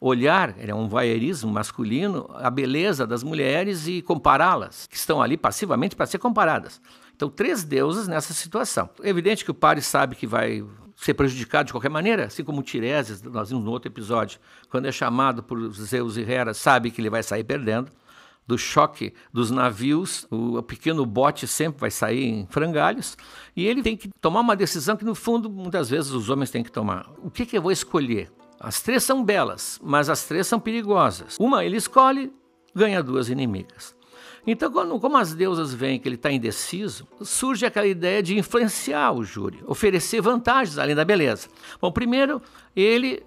olhar, 0.00 0.54
é 0.58 0.74
um 0.74 0.88
voyeurismo 0.88 1.50
masculino, 1.50 2.28
a 2.34 2.50
beleza 2.50 3.06
das 3.06 3.22
mulheres 3.22 3.86
e 3.88 4.00
compará-las, 4.00 4.86
que 4.86 4.96
estão 4.96 5.20
ali 5.20 5.36
passivamente 5.36 5.96
para 5.96 6.06
ser 6.06 6.18
comparadas. 6.18 6.80
Então, 7.16 7.28
três 7.28 7.64
deusas 7.64 8.06
nessa 8.06 8.32
situação. 8.32 8.88
É 9.02 9.08
evidente 9.08 9.44
que 9.44 9.50
o 9.50 9.54
Paris 9.54 9.86
sabe 9.86 10.14
que 10.14 10.26
vai 10.26 10.64
ser 10.94 11.14
prejudicado 11.14 11.66
de 11.66 11.72
qualquer 11.72 11.90
maneira, 11.90 12.26
assim 12.26 12.44
como 12.44 12.62
Tiresias, 12.62 13.22
nós 13.22 13.48
vimos 13.50 13.64
no 13.64 13.70
outro 13.70 13.88
episódio, 13.90 14.40
quando 14.68 14.86
é 14.86 14.92
chamado 14.92 15.42
por 15.42 15.72
Zeus 15.72 16.16
e 16.16 16.22
Hera, 16.22 16.54
sabe 16.54 16.90
que 16.90 17.00
ele 17.00 17.10
vai 17.10 17.22
sair 17.22 17.44
perdendo. 17.44 17.90
Do 18.48 18.56
choque 18.56 19.12
dos 19.30 19.50
navios, 19.50 20.26
o 20.30 20.62
pequeno 20.62 21.04
bote 21.04 21.46
sempre 21.46 21.82
vai 21.82 21.90
sair 21.90 22.24
em 22.24 22.46
frangalhos, 22.48 23.14
e 23.54 23.66
ele 23.66 23.82
tem 23.82 23.94
que 23.94 24.08
tomar 24.22 24.40
uma 24.40 24.56
decisão 24.56 24.96
que, 24.96 25.04
no 25.04 25.14
fundo, 25.14 25.50
muitas 25.50 25.90
vezes 25.90 26.12
os 26.12 26.30
homens 26.30 26.50
têm 26.50 26.64
que 26.64 26.72
tomar. 26.72 27.10
O 27.22 27.30
que, 27.30 27.44
que 27.44 27.58
eu 27.58 27.60
vou 27.60 27.70
escolher? 27.70 28.32
As 28.58 28.80
três 28.80 29.04
são 29.04 29.22
belas, 29.22 29.78
mas 29.82 30.08
as 30.08 30.24
três 30.24 30.46
são 30.46 30.58
perigosas. 30.58 31.36
Uma 31.38 31.62
ele 31.62 31.76
escolhe, 31.76 32.32
ganha 32.74 33.02
duas 33.02 33.28
inimigas. 33.28 33.94
Então, 34.46 34.72
quando, 34.72 34.98
como 34.98 35.18
as 35.18 35.34
deusas 35.34 35.74
veem 35.74 36.00
que 36.00 36.08
ele 36.08 36.14
está 36.14 36.32
indeciso, 36.32 37.06
surge 37.20 37.66
aquela 37.66 37.86
ideia 37.86 38.22
de 38.22 38.38
influenciar 38.38 39.12
o 39.12 39.22
júri, 39.22 39.62
oferecer 39.66 40.22
vantagens 40.22 40.78
além 40.78 40.94
da 40.94 41.04
beleza. 41.04 41.48
Bom, 41.82 41.92
primeiro, 41.92 42.40
ele 42.74 43.22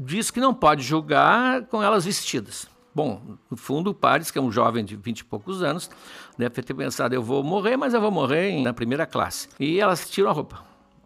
diz 0.00 0.30
que 0.30 0.40
não 0.40 0.54
pode 0.54 0.82
julgar 0.82 1.66
com 1.66 1.82
elas 1.82 2.06
vestidas. 2.06 2.71
Bom, 2.94 3.38
no 3.50 3.56
fundo, 3.56 3.90
o 3.90 3.94
Paris, 3.94 4.30
que 4.30 4.38
é 4.38 4.42
um 4.42 4.52
jovem 4.52 4.84
de 4.84 4.96
vinte 4.96 5.20
e 5.20 5.24
poucos 5.24 5.62
anos, 5.62 5.90
deve 6.36 6.62
ter 6.62 6.74
pensado: 6.74 7.14
eu 7.14 7.22
vou 7.22 7.42
morrer, 7.42 7.76
mas 7.76 7.94
eu 7.94 8.00
vou 8.00 8.10
morrer 8.10 8.60
na 8.62 8.74
primeira 8.74 9.06
classe. 9.06 9.48
E 9.58 9.80
elas 9.80 10.08
tiram 10.10 10.28
a 10.28 10.32
roupa, 10.32 10.62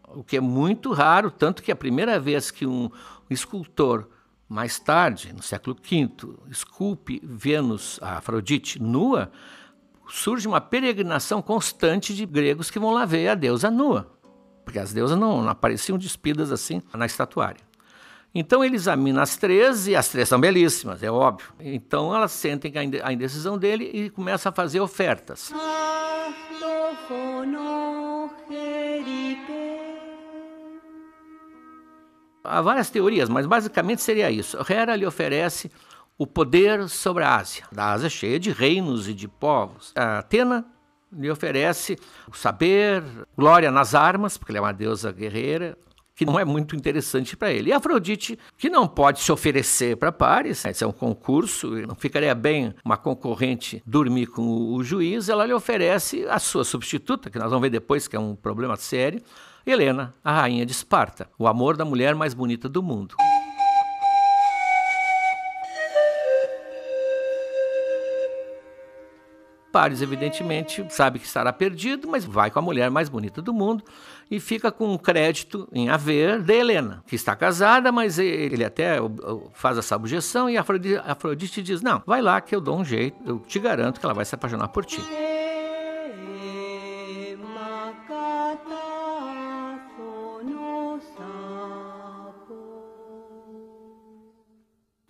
o 0.09 0.25
que 0.25 0.37
é 0.37 0.41
muito 0.41 0.93
raro, 0.93 1.31
tanto 1.31 1.63
que 1.63 1.71
a 1.71 1.77
primeira 1.77 2.19
vez 2.19 2.51
que 2.51 2.67
um 2.67 2.91
escultor 3.31 4.09
mais 4.49 4.79
tarde, 4.79 5.33
no 5.33 5.43
século 5.43 5.77
V, 5.77 6.11
esculpe 6.51 7.21
Vênus, 7.23 7.99
a 8.03 8.19
Afrodite, 8.19 8.81
nua, 8.81 9.31
surge 10.09 10.47
uma 10.47 10.61
peregrinação 10.61 11.43
constante 11.43 12.15
de 12.15 12.25
gregos 12.25 12.71
que 12.71 12.79
vão 12.79 12.93
lá 12.93 13.05
ver 13.05 13.29
a 13.29 13.35
deusa 13.35 13.71
nua, 13.71 14.13
porque 14.65 14.79
as 14.79 14.93
deusas 14.93 15.19
não, 15.19 15.43
não 15.43 15.49
apareciam 15.49 15.99
despidas 15.99 16.53
assim 16.53 16.81
na 16.95 17.07
estatuária. 17.07 17.66
Então 18.35 18.63
ele 18.63 18.77
examina 18.77 19.23
as 19.23 19.37
três 19.37 19.87
e 19.89 19.97
as 19.97 20.09
três 20.09 20.29
são 20.29 20.39
belíssimas, 20.39 21.03
é 21.03 21.11
óbvio. 21.11 21.49
Então 21.59 22.15
elas 22.15 22.33
sentem 22.33 22.73
a 23.03 23.13
indecisão 23.13 23.57
dele 23.57 23.91
e 23.93 24.11
começam 24.11 24.51
a 24.51 24.53
fazer 24.53 24.81
ofertas. 24.81 25.53
Há 32.45 32.61
várias 32.61 32.91
teorias, 32.91 33.29
mas 33.29 33.47
basicamente 33.47 34.03
seria 34.03 34.31
isso. 34.31 34.57
Hera 34.71 34.95
lhe 34.95 35.07
oferece 35.07 35.71
o 36.19 36.27
poder 36.27 36.89
sobre 36.89 37.25
a 37.25 37.37
Ásia. 37.37 37.65
A 37.77 37.93
Ásia 37.93 38.07
é 38.07 38.11
cheia 38.11 38.39
de 38.39 38.51
reinos 38.51 39.09
e 39.09 39.15
de 39.15 39.27
povos. 39.27 39.93
A 39.97 40.19
Atena 40.19 40.65
lhe 41.13 41.31
oferece 41.31 41.99
o 42.31 42.37
saber, 42.37 43.03
glória 43.37 43.71
nas 43.71 43.95
armas, 43.95 44.37
porque 44.37 44.53
ela 44.53 44.59
é 44.59 44.63
uma 44.63 44.73
deusa 44.73 45.13
guerreira, 45.13 45.77
que 46.17 46.25
não 46.25 46.41
é 46.41 46.45
muito 46.45 46.75
interessante 46.75 47.37
para 47.37 47.53
ele. 47.53 47.69
E 47.69 47.73
Afrodite, 47.73 48.39
que 48.57 48.71
não 48.71 48.89
pode 48.89 49.21
se 49.21 49.31
oferecer 49.31 49.97
para 49.99 50.11
pares, 50.11 50.65
esse 50.65 50.83
é 50.83 50.87
um 50.87 50.93
concurso, 50.93 51.71
não 51.87 51.95
ficaria 51.95 52.35
bem 52.35 52.75
uma 52.83 52.97
concorrente 52.97 53.83
dormir 53.87 54.27
com 54.29 54.75
o 54.75 54.83
juiz, 54.83 55.29
ela 55.29 55.45
lhe 55.45 55.53
oferece 55.53 56.25
a 56.29 56.39
sua 56.39 56.65
substituta, 56.65 57.29
que 57.29 57.39
nós 57.39 57.51
vamos 57.51 57.63
ver 57.63 57.71
depois 57.71 58.09
que 58.09 58.17
é 58.17 58.19
um 58.19 58.35
problema 58.35 58.77
sério, 58.77 59.23
Helena, 59.67 60.15
a 60.25 60.41
rainha 60.41 60.65
de 60.65 60.73
Esparta, 60.73 61.29
o 61.39 61.47
amor 61.47 61.77
da 61.77 61.85
mulher 61.85 62.15
mais 62.15 62.33
bonita 62.33 62.69
do 62.69 62.83
mundo. 62.83 63.15
Evidentemente, 70.03 70.85
sabe 70.91 71.19
que 71.19 71.27
estará 71.27 71.53
perdido, 71.53 72.09
mas 72.09 72.25
vai 72.25 72.51
com 72.51 72.59
a 72.59 72.63
mulher 72.63 72.91
mais 72.91 73.09
bonita 73.09 73.43
do 73.43 73.53
mundo 73.53 73.85
e 74.31 74.41
fica 74.41 74.73
com 74.73 74.93
um 74.93 74.99
crédito 74.99 75.69
em 75.73 75.89
haver 75.89 76.41
de 76.41 76.55
Helena, 76.55 77.03
que 77.07 77.15
está 77.15 77.37
casada, 77.37 77.93
mas 77.93 78.19
ele 78.19 78.65
até 78.65 78.97
faz 79.53 79.79
essa 79.79 79.95
objeção 79.97 80.49
e 80.49 80.57
Afrodite 80.57 81.63
diz: 81.63 81.83
Não, 81.83 82.03
vai 82.07 82.23
lá 82.23 82.41
que 82.41 82.55
eu 82.55 82.61
dou 82.61 82.79
um 82.79 82.85
jeito, 82.85 83.17
eu 83.25 83.39
te 83.39 83.59
garanto 83.59 84.01
que 84.01 84.07
ela 84.07 84.15
vai 84.15 84.25
se 84.25 84.35
apaixonar 84.35 84.69
por 84.69 84.85
ti. 84.85 85.01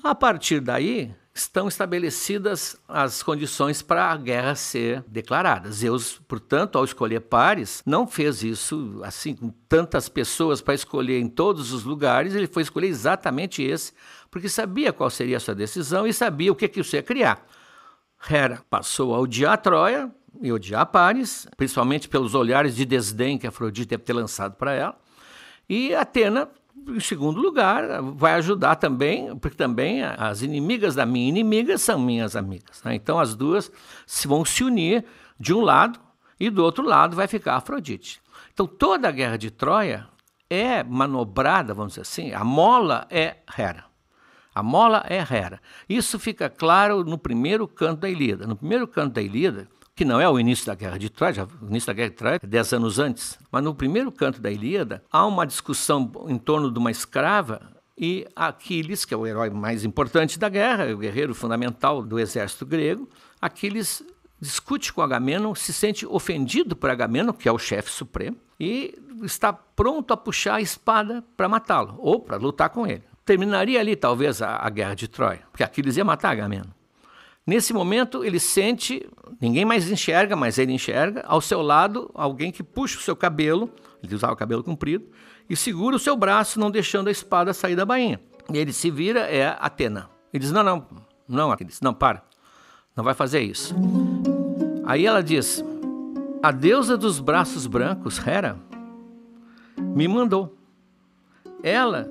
A 0.03 0.15
partir 0.15 0.61
daí, 0.61 1.13
estão 1.37 1.69
estabelecidas 1.69 2.77
as 2.89 3.23
condições 3.23 3.83
para 3.83 4.11
a 4.11 4.17
guerra 4.17 4.55
ser 4.55 5.05
declarada. 5.07 5.71
Zeus, 5.71 6.19
portanto, 6.27 6.79
ao 6.79 6.85
escolher 6.85 7.21
pares, 7.21 7.83
não 7.85 8.07
fez 8.07 8.43
isso 8.43 9.01
assim 9.05 9.35
com 9.35 9.51
tantas 9.69 10.09
pessoas 10.09 10.61
para 10.61 10.75
escolher 10.75 11.21
em 11.21 11.29
todos 11.29 11.73
os 11.73 11.85
lugares, 11.85 12.35
ele 12.35 12.47
foi 12.47 12.63
escolher 12.63 12.89
exatamente 12.89 13.63
esse, 13.63 13.93
porque 14.31 14.49
sabia 14.49 14.93
qual 14.93 15.11
seria 15.11 15.37
a 15.37 15.41
sua 15.41 15.55
decisão 15.55 16.07
e 16.07 16.13
sabia 16.13 16.51
o 16.51 16.57
que, 16.57 16.69
que 16.69 16.81
isso 16.81 16.97
ia 16.97 17.03
criar. 17.03 17.47
Hera 18.29 18.63
passou 18.71 19.15
a 19.15 19.21
odiar 19.21 19.59
Troia 19.59 20.11
e 20.41 20.51
odiar 20.51 20.87
Paris, 20.87 21.47
principalmente 21.57 22.09
pelos 22.09 22.35
olhares 22.35 22.75
de 22.75 22.85
desdém 22.85 23.39
que 23.39 23.47
Afrodite 23.47 23.89
deve 23.89 24.05
ter 24.05 24.13
lançado 24.13 24.55
para 24.57 24.73
ela. 24.73 24.99
E 25.69 25.95
Atena 25.95 26.49
em 26.89 27.01
segundo 27.01 27.41
lugar, 27.41 28.01
vai 28.03 28.35
ajudar 28.35 28.77
também, 28.77 29.37
porque 29.39 29.57
também 29.57 30.03
as 30.03 30.43
inimigas 30.43 30.95
da 30.95 31.05
minha 31.05 31.29
inimiga 31.29 31.77
são 31.79 31.99
minhas 31.99 32.37
amigas. 32.37 32.83
Né? 32.85 32.95
Então 32.95 33.19
as 33.19 33.35
duas 33.35 33.71
se 34.07 34.29
vão 34.29 34.45
se 34.45 34.63
unir 34.63 35.05
de 35.39 35.53
um 35.53 35.61
lado 35.61 35.99
e 36.39 36.49
do 36.49 36.63
outro 36.63 36.85
lado 36.85 37.17
vai 37.17 37.27
ficar 37.27 37.57
Afrodite. 37.57 38.21
Então 38.53 38.67
toda 38.67 39.09
a 39.09 39.13
guerra 39.13 39.37
de 39.37 39.51
Troia 39.51 40.07
é 40.49 40.83
manobrada, 40.85 41.75
vamos 41.75 41.93
dizer 41.93 42.03
assim, 42.03 42.33
a 42.33 42.45
mola 42.45 43.07
é 43.11 43.39
Hera. 43.59 43.85
A 44.55 44.63
mola 44.63 45.05
é 45.09 45.19
Hera. 45.19 45.61
Isso 45.89 46.19
fica 46.19 46.49
claro 46.49 47.05
no 47.05 47.19
primeiro 47.19 47.67
canto 47.69 48.01
da 48.01 48.09
Ilíada. 48.09 48.47
No 48.47 48.57
primeiro 48.57 48.87
canto 48.87 49.13
da 49.13 49.21
Ilíada, 49.21 49.69
que 49.97 50.05
não 50.05 50.21
é 50.21 50.29
o 50.29 50.39
início 50.39 50.67
da 50.67 50.75
Guerra 50.75 50.99
de 50.99 51.09
Troia, 51.09 51.49
o 51.63 51.67
início 51.67 51.87
da 51.87 51.95
Guerra 51.95 52.11
de 52.11 52.17
Troia 52.17 52.41
é 52.43 52.47
dez 52.47 52.71
anos 52.75 52.99
antes, 52.99 53.39
mas 53.51 53.65
no 53.65 53.75
primeiro 53.75 54.13
canto 54.13 54.43
da 54.43 54.51
Ilíada 54.51 55.03
há 55.11 55.27
uma 55.27 55.47
discussão 55.47 56.13
em 56.29 56.37
torno 56.37 56.71
de 56.71 56.79
uma 56.79 56.91
escrava 56.91 57.63
e 57.97 58.27
Aquiles, 58.37 59.07
que 59.07 59.15
é 59.15 59.17
o 59.17 59.27
herói 59.27 59.49
mais 59.49 59.87
importante 59.87 60.39
da 60.39 60.51
guerra, 60.51 60.93
o 60.93 60.99
guerreiro 60.99 61.35
fundamental 61.35 62.03
do 62.03 62.19
exército 62.19 62.67
grego, 62.67 63.09
Aquiles 63.41 64.05
discute 64.39 64.93
com 64.93 65.01
Agamenon, 65.01 65.55
se 65.55 65.73
sente 65.73 66.05
ofendido 66.05 66.77
por 66.77 66.91
Agamenon, 66.91 67.33
que 67.33 67.49
é 67.49 67.53
o 67.53 67.59
chefe 67.59 67.91
supremo, 67.91 68.37
e 68.61 68.95
está 69.23 69.51
pronto 69.51 70.13
a 70.13 70.17
puxar 70.17 70.57
a 70.57 70.61
espada 70.61 71.25
para 71.35 71.49
matá-lo, 71.49 71.97
ou 71.99 72.21
para 72.21 72.37
lutar 72.37 72.69
com 72.69 72.87
ele. 72.87 73.03
Terminaria 73.25 73.81
ali, 73.81 73.97
talvez, 73.97 74.43
a, 74.43 74.57
a, 74.57 74.69
guerra 74.69 74.95
de 74.95 75.09
Troia, 75.09 75.43
porque 75.51 75.65
Aquiles 75.65 75.97
ia 75.97 76.05
matar 76.05 76.33
Agamenon. 76.33 76.76
Nesse 77.47 77.73
momento, 77.73 78.25
ele 78.25 78.41
sente, 78.41 79.09
ninguém 79.41 79.65
mais 79.65 79.89
enxerga, 79.89 80.35
mas 80.35 80.59
ele 80.59 80.73
enxerga, 80.73 81.23
ao 81.27 81.41
seu 81.41 81.63
lado, 81.63 82.11
alguém 82.13 82.51
que 82.51 82.63
puxa 82.63 82.99
o 82.99 83.03
seu 83.03 83.15
cabelo, 83.15 83.71
ele 84.03 84.15
usava 84.15 84.33
o 84.33 84.37
cabelo 84.37 84.65
comprido, 84.65 85.07
e 85.49 85.55
segura 85.55 85.95
o 85.95 85.99
seu 85.99 86.17
braço, 86.17 86.59
não 86.59 86.73
deixando 86.73 87.07
a 87.07 87.11
espada 87.13 87.55
sair 87.55 87.77
da 87.77 87.87
bainha. 87.87 88.21
E 88.53 88.59
ele 88.59 88.73
se 88.73 88.91
vira, 88.91 89.21
é 89.21 89.57
Atena. 89.61 90.11
Ele 90.33 90.41
diz: 90.41 90.51
Não, 90.51 90.63
não, 90.65 90.87
não, 91.29 91.53
Aquiles, 91.53 91.81
não, 91.81 91.95
para, 91.95 92.25
não 92.97 93.05
vai 93.05 93.15
fazer 93.15 93.41
isso. 93.41 93.75
Aí 94.85 95.07
ela 95.07 95.23
diz: 95.23 95.65
A 96.43 96.51
deusa 96.51 96.97
dos 96.97 97.21
braços 97.21 97.67
brancos, 97.69 98.19
Hera, 98.27 98.59
me 99.79 100.09
mandou. 100.09 100.57
Ela 101.63 102.11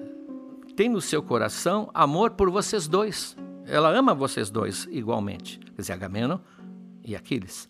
tem 0.77 0.87
no 0.87 1.01
seu 1.01 1.21
coração 1.21 1.89
amor 1.93 2.31
por 2.31 2.49
vocês 2.49 2.87
dois. 2.87 3.35
Ela 3.67 3.89
ama 3.89 4.13
vocês 4.13 4.49
dois 4.49 4.87
igualmente, 4.91 5.59
quer 5.59 5.81
dizer, 5.81 5.93
Agamemnon 5.93 6.39
e 7.03 7.15
Aquiles. 7.15 7.69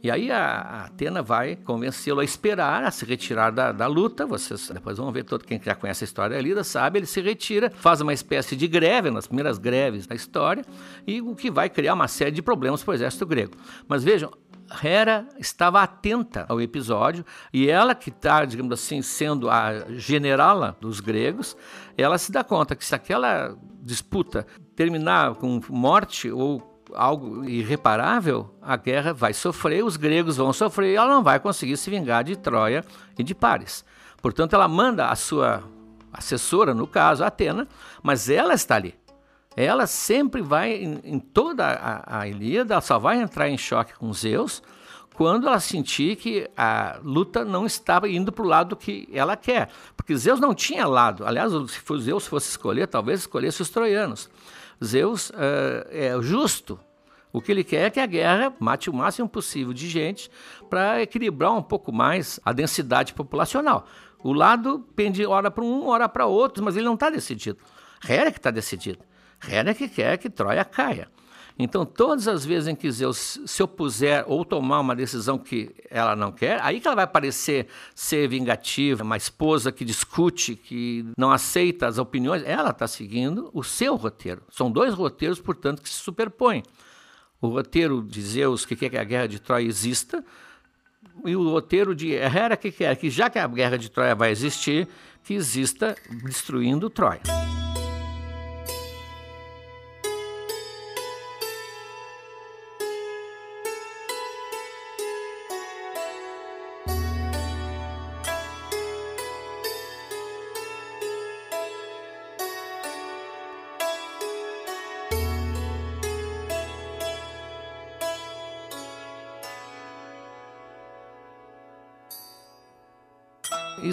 E 0.00 0.10
aí 0.10 0.30
a, 0.30 0.84
Atena 0.84 1.22
vai 1.22 1.56
convencê-lo 1.56 2.20
a 2.20 2.24
esperar, 2.24 2.84
a 2.84 2.90
se 2.90 3.04
retirar 3.04 3.50
da, 3.50 3.72
da, 3.72 3.86
luta. 3.88 4.24
Vocês 4.24 4.70
depois 4.72 4.96
vão 4.96 5.10
ver, 5.10 5.24
todo 5.24 5.44
quem 5.44 5.60
já 5.60 5.74
conhece 5.74 6.04
a 6.04 6.06
história 6.06 6.36
da 6.36 6.42
Lida 6.42 6.62
sabe, 6.62 7.00
ele 7.00 7.06
se 7.06 7.20
retira, 7.20 7.70
faz 7.70 8.00
uma 8.00 8.12
espécie 8.12 8.54
de 8.54 8.68
greve, 8.68 9.10
nas 9.10 9.26
primeiras 9.26 9.58
greves 9.58 10.06
da 10.06 10.14
história, 10.14 10.64
e 11.06 11.20
o 11.20 11.34
que 11.34 11.50
vai 11.50 11.68
criar 11.68 11.94
uma 11.94 12.06
série 12.06 12.30
de 12.30 12.42
problemas 12.42 12.82
para 12.84 12.92
o 12.92 12.94
exército 12.94 13.26
grego. 13.26 13.54
Mas 13.88 14.04
vejam, 14.04 14.30
Hera 14.82 15.26
estava 15.38 15.82
atenta 15.82 16.46
ao 16.48 16.60
episódio 16.60 17.24
e 17.52 17.68
ela, 17.68 17.94
que 17.94 18.10
está, 18.10 18.44
digamos 18.44 18.72
assim, 18.72 19.02
sendo 19.02 19.50
a 19.50 19.84
generala 19.90 20.76
dos 20.80 21.00
gregos, 21.00 21.56
ela 21.96 22.18
se 22.18 22.30
dá 22.30 22.44
conta 22.44 22.76
que 22.76 22.84
se 22.84 22.94
aquela 22.94 23.56
disputa 23.82 24.46
terminar 24.78 25.34
com 25.34 25.60
morte 25.68 26.30
ou 26.30 26.80
algo 26.94 27.44
irreparável, 27.44 28.48
a 28.62 28.76
guerra 28.76 29.12
vai 29.12 29.34
sofrer, 29.34 29.84
os 29.84 29.96
gregos 29.96 30.36
vão 30.36 30.52
sofrer 30.52 30.92
e 30.92 30.94
ela 30.94 31.12
não 31.12 31.20
vai 31.20 31.40
conseguir 31.40 31.76
se 31.76 31.90
vingar 31.90 32.22
de 32.22 32.36
Troia 32.36 32.84
e 33.18 33.24
de 33.24 33.34
Paris. 33.34 33.84
Portanto, 34.22 34.54
ela 34.54 34.68
manda 34.68 35.08
a 35.08 35.16
sua 35.16 35.64
assessora, 36.12 36.72
no 36.74 36.86
caso, 36.86 37.24
Atena, 37.24 37.66
mas 38.04 38.30
ela 38.30 38.54
está 38.54 38.76
ali. 38.76 38.94
Ela 39.56 39.84
sempre 39.88 40.42
vai, 40.42 40.74
em, 40.74 41.00
em 41.02 41.18
toda 41.18 41.66
a, 41.66 42.20
a 42.20 42.28
Ilíada, 42.28 42.80
só 42.80 43.00
vai 43.00 43.20
entrar 43.20 43.48
em 43.48 43.58
choque 43.58 43.94
com 43.94 44.12
Zeus 44.12 44.62
quando 45.18 45.48
ela 45.48 45.58
sentir 45.58 46.14
que 46.14 46.48
a 46.56 47.00
luta 47.02 47.44
não 47.44 47.66
estava 47.66 48.08
indo 48.08 48.30
para 48.30 48.44
o 48.44 48.46
lado 48.46 48.76
que 48.76 49.08
ela 49.12 49.36
quer. 49.36 49.68
Porque 49.96 50.16
Zeus 50.16 50.38
não 50.38 50.54
tinha 50.54 50.86
lado. 50.86 51.26
Aliás, 51.26 51.52
se 51.72 51.98
Zeus 51.98 52.24
fosse 52.24 52.50
escolher, 52.50 52.86
talvez 52.86 53.18
escolhesse 53.18 53.60
os 53.60 53.68
troianos. 53.68 54.30
Zeus 54.82 55.30
uh, 55.30 55.34
é 55.90 56.16
justo. 56.22 56.78
O 57.32 57.42
que 57.42 57.50
ele 57.50 57.64
quer 57.64 57.86
é 57.86 57.90
que 57.90 57.98
a 57.98 58.06
guerra 58.06 58.54
mate 58.60 58.88
o 58.88 58.94
máximo 58.94 59.28
possível 59.28 59.72
de 59.72 59.88
gente 59.88 60.30
para 60.70 61.02
equilibrar 61.02 61.52
um 61.52 61.64
pouco 61.64 61.92
mais 61.92 62.38
a 62.44 62.52
densidade 62.52 63.12
populacional. 63.12 63.88
O 64.22 64.32
lado 64.32 64.86
pende 64.94 65.26
hora 65.26 65.50
para 65.50 65.64
um, 65.64 65.88
hora 65.88 66.08
para 66.08 66.26
outro, 66.26 66.62
mas 66.62 66.76
ele 66.76 66.86
não 66.86 66.94
está 66.94 67.10
decidido. 67.10 67.58
Hera 68.08 68.26
é 68.26 68.28
está 68.28 68.52
decidido. 68.52 69.00
Hera 69.48 69.72
é 69.72 69.74
que 69.74 69.88
quer 69.88 70.16
que 70.16 70.30
Troia 70.30 70.64
caia. 70.64 71.08
Então, 71.58 71.84
todas 71.84 72.28
as 72.28 72.44
vezes 72.44 72.68
em 72.68 72.74
que 72.76 72.90
Zeus 72.90 73.40
se 73.44 73.62
opuser 73.62 74.24
ou 74.28 74.44
tomar 74.44 74.78
uma 74.78 74.94
decisão 74.94 75.36
que 75.36 75.74
ela 75.90 76.14
não 76.14 76.30
quer, 76.30 76.60
aí 76.62 76.80
que 76.80 76.86
ela 76.86 76.94
vai 76.94 77.06
parecer 77.06 77.66
ser 77.96 78.28
vingativa, 78.28 79.02
uma 79.02 79.16
esposa 79.16 79.72
que 79.72 79.84
discute, 79.84 80.54
que 80.54 81.04
não 81.16 81.32
aceita 81.32 81.88
as 81.88 81.98
opiniões, 81.98 82.44
ela 82.46 82.70
está 82.70 82.86
seguindo 82.86 83.50
o 83.52 83.64
seu 83.64 83.96
roteiro. 83.96 84.42
São 84.48 84.70
dois 84.70 84.94
roteiros, 84.94 85.40
portanto, 85.40 85.82
que 85.82 85.88
se 85.88 85.96
superpõem. 85.96 86.62
O 87.40 87.48
roteiro 87.48 88.02
de 88.02 88.22
Zeus, 88.22 88.64
que 88.64 88.76
quer 88.76 88.90
que 88.90 88.98
a 88.98 89.04
guerra 89.04 89.26
de 89.26 89.40
Troia 89.40 89.66
exista, 89.66 90.24
e 91.24 91.34
o 91.34 91.50
roteiro 91.50 91.92
de 91.92 92.14
Hera, 92.14 92.56
que 92.56 92.70
quer 92.70 92.94
que, 92.94 93.10
já 93.10 93.28
que 93.28 93.38
a 93.38 93.48
guerra 93.48 93.76
de 93.76 93.90
Troia 93.90 94.14
vai 94.14 94.30
existir, 94.30 94.86
que 95.24 95.34
exista 95.34 95.96
destruindo 96.24 96.88
Troia. 96.88 97.20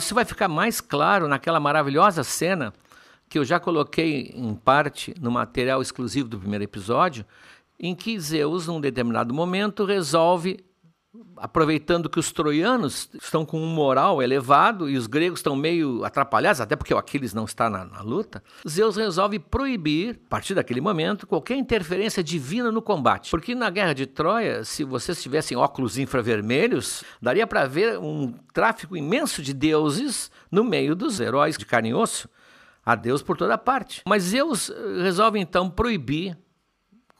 Isso 0.06 0.14
vai 0.14 0.24
ficar 0.24 0.48
mais 0.48 0.80
claro 0.80 1.28
naquela 1.28 1.60
maravilhosa 1.60 2.24
cena 2.24 2.72
que 3.28 3.40
eu 3.40 3.44
já 3.44 3.60
coloquei 3.60 4.32
em 4.36 4.54
parte 4.54 5.16
no 5.20 5.32
material 5.32 5.82
exclusivo 5.82 6.30
do 6.30 6.38
primeiro 6.38 6.64
episódio, 6.64 7.26
em 7.80 7.96
que 7.96 8.20
Zeus, 8.20 8.68
num 8.68 8.80
determinado 8.80 9.34
momento, 9.34 9.84
resolve 9.84 10.64
aproveitando 11.38 12.10
que 12.10 12.20
os 12.20 12.32
troianos 12.32 13.10
estão 13.22 13.46
com 13.46 13.60
um 13.62 13.68
moral 13.68 14.22
elevado 14.22 14.90
e 14.90 14.98
os 14.98 15.08
gregos 15.08 15.40
estão 15.40 15.56
meio 15.56 16.04
atrapalhados, 16.04 16.62
até 16.62 16.76
porque 16.76 16.94
o 16.94 16.98
Aquiles 16.98 17.34
não 17.34 17.46
está 17.46 17.70
na, 17.70 17.86
na, 17.86 18.02
luta, 18.02 18.44
Zeus 18.68 18.96
resolve 18.96 19.40
proibir, 19.40 20.20
a 20.26 20.30
partir 20.30 20.54
daquele 20.54 20.82
momento, 20.82 21.28
qualquer 21.28 21.58
interferência 21.58 22.24
divina 22.24 22.72
no 22.72 22.82
combate. 22.82 23.32
Porque 23.32 23.54
na 23.54 23.70
guerra 23.70 23.94
de 23.94 24.06
Troia, 24.06 24.64
se 24.64 24.84
vocês 24.84 25.22
tivessem 25.22 25.58
óculos 25.58 25.98
infravermelhos, 25.98 27.04
daria 27.22 27.46
para 27.46 27.66
ver 27.66 27.98
um 28.00 28.34
tráfico 28.54 28.96
imenso 28.96 29.42
de 29.42 29.54
deuses 29.54 30.32
no 30.52 30.64
meio 30.64 30.96
dos 30.96 31.20
heróis 31.20 31.58
de 31.58 31.66
carne 31.66 31.90
e 31.90 31.94
osso. 31.94 32.30
Há 32.86 32.96
Deus 32.96 33.24
por 33.24 33.36
toda 33.36 33.58
parte. 33.58 34.04
Mas 34.08 34.24
Zeus 34.24 34.72
resolve 35.02 35.40
então 35.40 35.70
proibir 35.70 36.38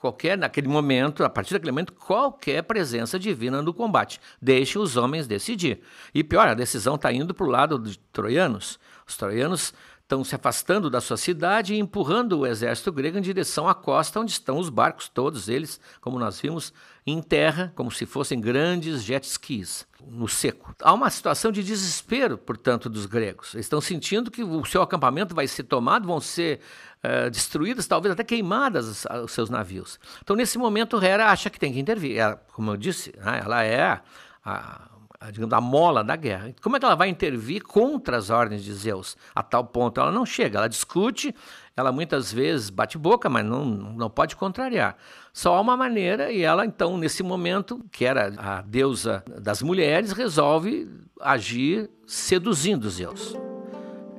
qualquer, 0.00 0.36
naquele 0.36 0.68
momento, 0.68 1.24
a 1.24 1.28
partir 1.28 1.54
daquele 1.54 1.72
momento, 1.72 1.92
qualquer 1.92 2.62
presença 2.62 3.18
divina 3.18 3.62
no 3.62 3.74
combate. 3.74 4.20
Deixe 4.40 4.78
os 4.78 4.96
homens 4.96 5.26
decidir. 5.26 5.80
E 6.14 6.22
pior, 6.22 6.48
a 6.48 6.54
decisão 6.54 6.96
está 6.96 7.12
indo 7.12 7.34
para 7.34 7.46
o 7.46 7.50
lado 7.50 7.78
dos 7.78 7.98
troianos. 8.12 8.78
Os 9.06 9.16
troianos 9.16 9.72
estão 10.06 10.22
se 10.22 10.36
afastando 10.36 10.88
da 10.88 11.00
sua 11.00 11.16
cidade 11.16 11.74
e 11.74 11.78
empurrando 11.78 12.38
o 12.38 12.46
exército 12.46 12.92
grego 12.92 13.18
em 13.18 13.22
direção 13.22 13.68
à 13.68 13.74
costa, 13.74 14.20
onde 14.20 14.30
estão 14.30 14.58
os 14.58 14.68
barcos, 14.68 15.08
todos 15.08 15.48
eles, 15.48 15.80
como 16.00 16.18
nós 16.18 16.40
vimos, 16.40 16.72
em 17.06 17.22
terra, 17.22 17.72
como 17.76 17.90
se 17.90 18.04
fossem 18.04 18.40
grandes 18.40 19.04
jet 19.04 19.24
skis, 19.24 19.86
no 20.04 20.26
seco. 20.26 20.74
Há 20.82 20.92
uma 20.92 21.08
situação 21.08 21.52
de 21.52 21.62
desespero, 21.62 22.36
portanto, 22.36 22.88
dos 22.88 23.06
gregos. 23.06 23.54
Eles 23.54 23.66
estão 23.66 23.80
sentindo 23.80 24.30
que 24.30 24.42
o 24.42 24.64
seu 24.64 24.82
acampamento 24.82 25.34
vai 25.34 25.46
ser 25.46 25.62
tomado, 25.64 26.06
vão 26.06 26.20
ser 26.20 26.60
uh, 27.04 27.30
destruídas, 27.30 27.86
talvez 27.86 28.12
até 28.12 28.24
queimadas 28.24 29.06
os 29.24 29.32
seus 29.32 29.48
navios. 29.48 30.00
Então, 30.22 30.34
nesse 30.34 30.58
momento, 30.58 31.02
Hera 31.02 31.30
acha 31.30 31.48
que 31.48 31.60
tem 31.60 31.72
que 31.72 31.78
intervir. 31.78 32.18
Ela, 32.18 32.36
como 32.52 32.72
eu 32.72 32.76
disse, 32.76 33.14
né, 33.16 33.40
ela 33.44 33.62
é 33.62 34.00
a, 34.44 34.90
a 35.20 35.30
digamos, 35.30 35.52
a 35.52 35.60
mola 35.60 36.04
da 36.04 36.16
guerra. 36.16 36.54
Como 36.62 36.76
é 36.76 36.78
que 36.78 36.84
ela 36.84 36.94
vai 36.94 37.08
intervir 37.08 37.62
contra 37.62 38.16
as 38.16 38.30
ordens 38.30 38.62
de 38.62 38.72
Zeus? 38.72 39.16
A 39.34 39.42
tal 39.42 39.64
ponto 39.64 40.00
ela 40.00 40.12
não 40.12 40.26
chega, 40.26 40.58
ela 40.58 40.68
discute, 40.68 41.34
ela 41.76 41.92
muitas 41.92 42.32
vezes 42.32 42.70
bate 42.70 42.98
boca, 42.98 43.28
mas 43.28 43.44
não, 43.44 43.64
não 43.64 44.10
pode 44.10 44.36
contrariar. 44.36 44.96
Só 45.32 45.54
há 45.54 45.60
uma 45.60 45.76
maneira, 45.76 46.30
e 46.32 46.42
ela 46.42 46.64
então, 46.64 46.96
nesse 46.96 47.22
momento, 47.22 47.84
que 47.90 48.04
era 48.04 48.32
a 48.38 48.62
deusa 48.62 49.22
das 49.40 49.62
mulheres, 49.62 50.12
resolve 50.12 50.88
agir 51.20 51.90
seduzindo 52.06 52.88
Zeus. 52.88 53.34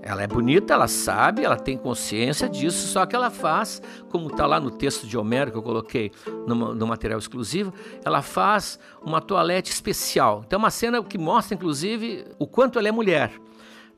Ela 0.08 0.24
é 0.24 0.28
bonita, 0.28 0.74
ela 0.74 0.88
sabe, 0.88 1.44
ela 1.44 1.58
tem 1.58 1.78
consciência 1.78 2.48
disso, 2.48 2.88
só 2.88 3.06
que 3.06 3.14
ela 3.14 3.30
faz, 3.30 3.82
como 4.10 4.28
está 4.28 4.46
lá 4.46 4.58
no 4.58 4.72
texto 4.72 5.06
de 5.06 5.18
Homero 5.18 5.52
que 5.52 5.58
eu 5.58 5.62
coloquei 5.62 6.14
no, 6.48 6.74
no, 6.74 6.88
material 6.88 7.20
exclusivo, 7.20 7.74
ela 8.06 8.22
faz 8.22 8.80
uma 9.02 9.20
toalete 9.20 9.70
especial. 9.70 10.44
Então, 10.48 10.56
é 10.56 10.62
uma 10.62 10.72
cena 10.72 11.04
que 11.04 11.18
mostra, 11.18 11.56
inclusive, 11.56 12.24
o 12.40 12.48
quanto 12.48 12.80
ela 12.80 12.88
é 12.88 12.92
mulher. 12.92 13.34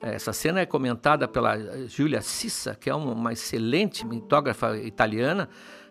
Essa 0.01 0.33
cena 0.33 0.61
é 0.61 0.65
comentada 0.65 1.27
pela 1.27 1.55
Giulia 1.85 2.21
Cissa, 2.21 2.73
que 2.73 2.89
é 2.89 2.95
uma 2.95 3.31
excelente 3.31 4.03
mitógrafa 4.03 4.79
italiana, 4.79 5.47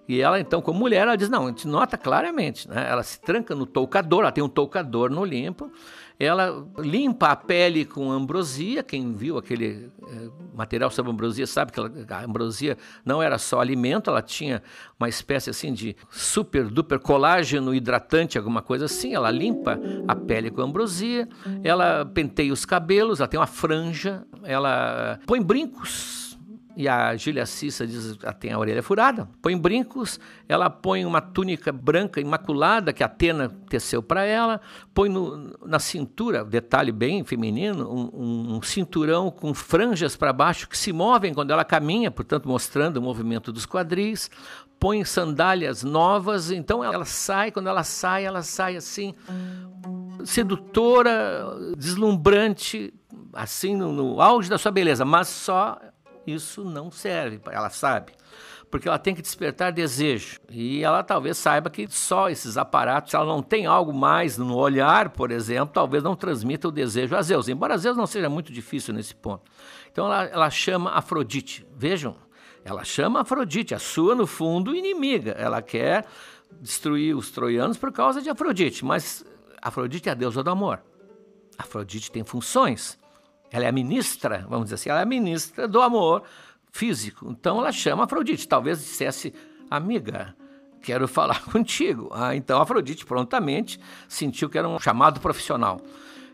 e 0.08 0.22
ela, 0.22 0.40
então, 0.40 0.62
como 0.62 0.80
mulher, 0.80 1.02
ela 1.02 1.16
diz: 1.16 1.28
não, 1.28 1.44
a 1.44 1.48
gente 1.48 1.68
nota 1.68 1.98
claramente, 1.98 2.66
né? 2.66 2.88
ela 2.90 3.02
se 3.02 3.20
tranca 3.20 3.54
no 3.54 3.66
toucador, 3.66 4.22
ela 4.22 4.32
tem 4.32 4.42
um 4.42 4.48
toucador 4.48 5.10
no 5.10 5.22
limpo, 5.22 5.70
ela 6.18 6.66
limpa 6.78 7.28
a 7.28 7.36
pele 7.36 7.84
com 7.84 8.10
ambrosia. 8.10 8.82
Quem 8.82 9.14
viu 9.14 9.38
aquele 9.38 9.90
é, 10.08 10.28
material 10.54 10.90
sobre 10.90 11.12
ambrosia 11.12 11.46
sabe 11.46 11.70
que 11.70 11.80
a 11.80 12.24
ambrosia 12.24 12.76
não 13.04 13.22
era 13.22 13.38
só 13.38 13.60
alimento, 13.60 14.10
ela 14.10 14.20
tinha 14.20 14.62
uma 14.98 15.08
espécie 15.08 15.50
assim 15.50 15.72
de 15.72 15.96
super 16.10 16.68
duper 16.68 16.98
colágeno 16.98 17.72
hidratante, 17.74 18.36
alguma 18.36 18.62
coisa 18.62 18.86
assim. 18.86 19.14
Ela 19.14 19.30
limpa 19.30 19.78
a 20.08 20.16
pele 20.16 20.50
com 20.50 20.60
ambrosia, 20.60 21.28
ela 21.62 22.04
penteia 22.04 22.52
os 22.52 22.64
cabelos, 22.64 23.20
ela 23.20 23.28
tem 23.28 23.38
uma 23.38 23.46
franja, 23.46 24.26
ela 24.42 25.20
põe 25.24 25.40
brincos 25.40 26.27
e 26.78 26.86
a 26.86 27.16
Gília 27.16 27.44
Cissa 27.44 27.84
diz 27.84 28.16
que 28.16 28.24
ela 28.24 28.32
tem 28.32 28.52
a 28.52 28.58
orelha 28.58 28.84
furada, 28.84 29.28
põe 29.42 29.58
brincos, 29.58 30.20
ela 30.48 30.70
põe 30.70 31.04
uma 31.04 31.20
túnica 31.20 31.72
branca 31.72 32.20
imaculada 32.20 32.92
que 32.92 33.02
Atena 33.02 33.48
teceu 33.68 34.00
para 34.00 34.24
ela, 34.24 34.60
põe 34.94 35.08
no, 35.08 35.58
na 35.66 35.80
cintura, 35.80 36.44
detalhe 36.44 36.92
bem 36.92 37.24
feminino, 37.24 37.90
um, 37.92 38.54
um 38.54 38.62
cinturão 38.62 39.28
com 39.28 39.52
franjas 39.52 40.14
para 40.14 40.32
baixo 40.32 40.68
que 40.68 40.78
se 40.78 40.92
movem 40.92 41.34
quando 41.34 41.50
ela 41.50 41.64
caminha, 41.64 42.12
portanto 42.12 42.48
mostrando 42.48 42.98
o 42.98 43.02
movimento 43.02 43.50
dos 43.50 43.66
quadris, 43.66 44.30
põe 44.78 45.04
sandálias 45.04 45.82
novas, 45.82 46.52
então 46.52 46.84
ela 46.84 47.04
sai, 47.04 47.50
quando 47.50 47.68
ela 47.68 47.82
sai, 47.82 48.24
ela 48.24 48.42
sai 48.42 48.76
assim, 48.76 49.16
sedutora, 50.24 51.44
deslumbrante, 51.76 52.94
assim 53.32 53.74
no, 53.74 53.92
no 53.92 54.20
auge 54.20 54.48
da 54.48 54.56
sua 54.56 54.70
beleza, 54.70 55.04
mas 55.04 55.26
só 55.26 55.76
isso 56.32 56.64
não 56.64 56.90
serve, 56.90 57.40
ela 57.50 57.70
sabe 57.70 58.12
porque 58.70 58.88
ela 58.88 58.98
tem 58.98 59.14
que 59.14 59.22
despertar 59.22 59.72
desejo. 59.72 60.38
E 60.50 60.82
ela 60.82 61.02
talvez 61.02 61.38
saiba 61.38 61.70
que 61.70 61.88
só 61.90 62.28
esses 62.28 62.56
aparatos, 62.56 63.10
se 63.10 63.16
ela 63.16 63.26
não 63.26 63.42
tem 63.42 63.66
algo 63.66 63.92
mais 63.92 64.36
no 64.36 64.56
olhar, 64.56 65.10
por 65.10 65.30
exemplo, 65.30 65.72
talvez 65.72 66.02
não 66.02 66.14
transmita 66.14 66.68
o 66.68 66.72
desejo 66.72 67.16
a 67.16 67.22
Zeus, 67.22 67.48
embora 67.48 67.78
Zeus 67.78 67.96
não 67.96 68.06
seja 68.06 68.28
muito 68.28 68.52
difícil 68.52 68.92
nesse 68.94 69.14
ponto. 69.14 69.50
Então 69.90 70.06
ela, 70.06 70.24
ela 70.24 70.50
chama 70.50 70.90
Afrodite. 70.90 71.66
Vejam, 71.76 72.16
ela 72.64 72.84
chama 72.84 73.20
Afrodite, 73.20 73.74
a 73.74 73.78
sua, 73.78 74.14
no 74.14 74.26
fundo, 74.26 74.74
inimiga. 74.74 75.32
Ela 75.32 75.62
quer 75.62 76.04
destruir 76.60 77.16
os 77.16 77.30
troianos 77.30 77.76
por 77.76 77.92
causa 77.92 78.20
de 78.20 78.28
Afrodite, 78.28 78.84
mas 78.84 79.24
Afrodite 79.62 80.08
é 80.08 80.12
a 80.12 80.14
deusa 80.14 80.42
do 80.42 80.50
amor. 80.50 80.82
Afrodite 81.56 82.10
tem 82.10 82.22
funções. 82.22 82.98
Ela 83.50 83.64
é 83.64 83.68
a 83.68 83.72
ministra, 83.72 84.46
vamos 84.48 84.66
dizer 84.66 84.74
assim, 84.74 84.90
ela 84.90 85.00
é 85.00 85.02
a 85.02 85.06
ministra 85.06 85.66
do 85.66 85.80
amor 85.80 86.22
físico. 86.70 87.30
Então 87.30 87.58
ela 87.58 87.72
chama 87.72 88.04
Afrodite. 88.04 88.46
Talvez 88.46 88.78
dissesse, 88.78 89.32
amiga, 89.70 90.34
quero 90.82 91.06
falar 91.08 91.42
contigo. 91.44 92.10
Ah, 92.12 92.34
então 92.34 92.60
Afrodite 92.60 93.06
prontamente 93.06 93.80
sentiu 94.06 94.48
que 94.48 94.58
era 94.58 94.68
um 94.68 94.78
chamado 94.78 95.20
profissional. 95.20 95.80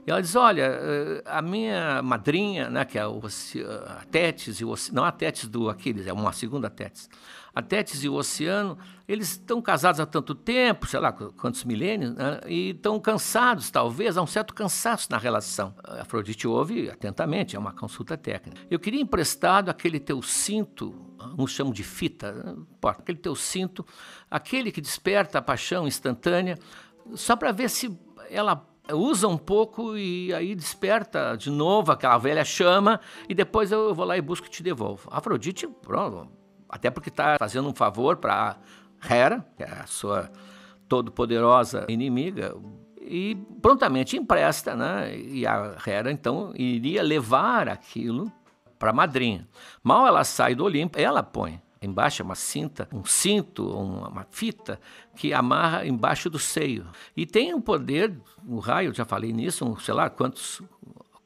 E 0.07 0.11
ela 0.11 0.21
diz: 0.21 0.37
Olha, 0.37 0.63
eh, 0.63 1.23
a 1.25 1.41
minha 1.41 2.03
madrinha, 2.03 2.69
né, 2.69 2.85
que 2.85 2.99
é 2.99 3.03
a 3.03 4.05
Tétis, 4.11 4.61
e 4.61 4.65
o, 4.65 4.75
não 4.93 5.05
a 5.05 5.13
Tétis 5.13 5.49
do 5.49 5.71
Aquiles, 5.71 6.07
é 6.07 6.13
uma 6.13 6.33
segunda 6.33 6.69
Tétis. 6.69 7.09
A 7.55 7.63
Tétis 7.63 8.03
e 8.03 8.09
o 8.09 8.15
Oceano, 8.15 8.77
eles 9.07 9.31
estão 9.31 9.63
casados 9.63 10.01
há 10.01 10.07
tanto 10.07 10.35
tempo, 10.35 10.87
sei 10.87 10.99
lá 10.99 11.13
quantos 11.13 11.63
milênios, 11.65 12.13
né, 12.13 12.41
e 12.47 12.71
estão 12.71 12.99
cansados, 12.99 13.71
talvez, 13.71 14.17
há 14.17 14.23
um 14.23 14.27
certo 14.27 14.53
cansaço 14.53 15.07
na 15.11 15.19
relação. 15.19 15.75
A 15.85 16.03
Afrodite 16.03 16.49
ouve 16.49 16.91
atentamente, 16.91 17.55
é 17.55 17.59
uma 17.59 17.73
consulta 17.73 18.17
técnica. 18.17 18.61
Eu 18.69 18.79
queria 18.79 19.01
emprestado 19.01 19.69
aquele 19.69 20.01
teu 20.01 20.21
cinto, 20.21 20.95
uns 21.39 21.53
chamam 21.53 21.73
de 21.73 21.85
fita, 21.85 22.57
importa, 22.59 23.03
aquele 23.03 23.19
teu 23.19 23.37
cinto, 23.37 23.87
aquele 24.29 24.73
que 24.73 24.81
desperta 24.81 25.39
a 25.39 25.43
paixão 25.43 25.87
instantânea, 25.87 26.59
só 27.15 27.37
para 27.37 27.53
ver 27.53 27.71
se 27.71 27.97
ela 28.31 28.67
usa 28.93 29.27
um 29.29 29.39
pouco 29.39 29.97
e 29.97 30.33
aí 30.35 30.55
desperta 30.55 31.37
de 31.37 31.51
novo 31.51 31.93
aquela 31.93 32.19
velha 32.19 32.45
chama 32.45 33.01
e 33.29 33.35
depois 33.35 33.73
eu 33.73 33.95
vou 33.95 34.05
lá 34.05 34.17
e 34.17 34.21
busco 34.21 34.47
e 34.47 34.51
te 34.51 34.63
devolvo. 34.63 35.09
Afrodite, 35.11 35.67
pronto, 35.67 36.29
até 36.69 36.91
porque 36.91 37.09
está 37.09 37.37
fazendo 37.39 37.69
um 37.69 37.75
favor 37.75 38.17
para 38.17 38.57
Hera, 39.09 39.45
que 39.57 39.63
é 39.63 39.71
a 39.71 39.87
sua 39.87 40.31
todo-poderosa 40.89 41.87
inimiga, 41.89 42.55
e 43.01 43.37
prontamente 43.61 44.17
empresta, 44.17 44.75
né? 44.75 45.17
E 45.17 45.47
a 45.47 45.77
Hera 45.87 46.11
então 46.11 46.53
iria 46.55 47.03
levar 47.03 47.69
aquilo 47.69 48.31
para 48.79 48.91
a 48.91 48.95
madrinha. 48.95 49.49
Mal 49.83 50.07
ela 50.07 50.25
sai 50.25 50.55
do 50.55 50.65
Olimpo, 50.65 50.99
ela 50.99 51.23
põe 51.23 51.61
Embaixo 51.85 52.23
é 52.23 52.25
uma 52.25 52.35
cinta, 52.35 52.89
um 52.93 53.05
cinto, 53.05 53.69
uma 53.69 54.27
fita 54.31 54.81
que 55.17 55.33
amarra 55.33 55.87
embaixo 55.87 56.31
do 56.31 56.39
seio. 56.39 56.87
E 57.17 57.27
tem 57.27 57.55
um 57.55 57.61
poder, 57.61 58.13
o 58.47 58.57
um 58.57 58.59
raio, 58.59 58.95
já 58.95 59.05
falei 59.05 59.33
nisso, 59.33 59.65
um, 59.65 59.79
sei 59.79 59.95
lá 59.95 60.09
quantos 60.09 60.63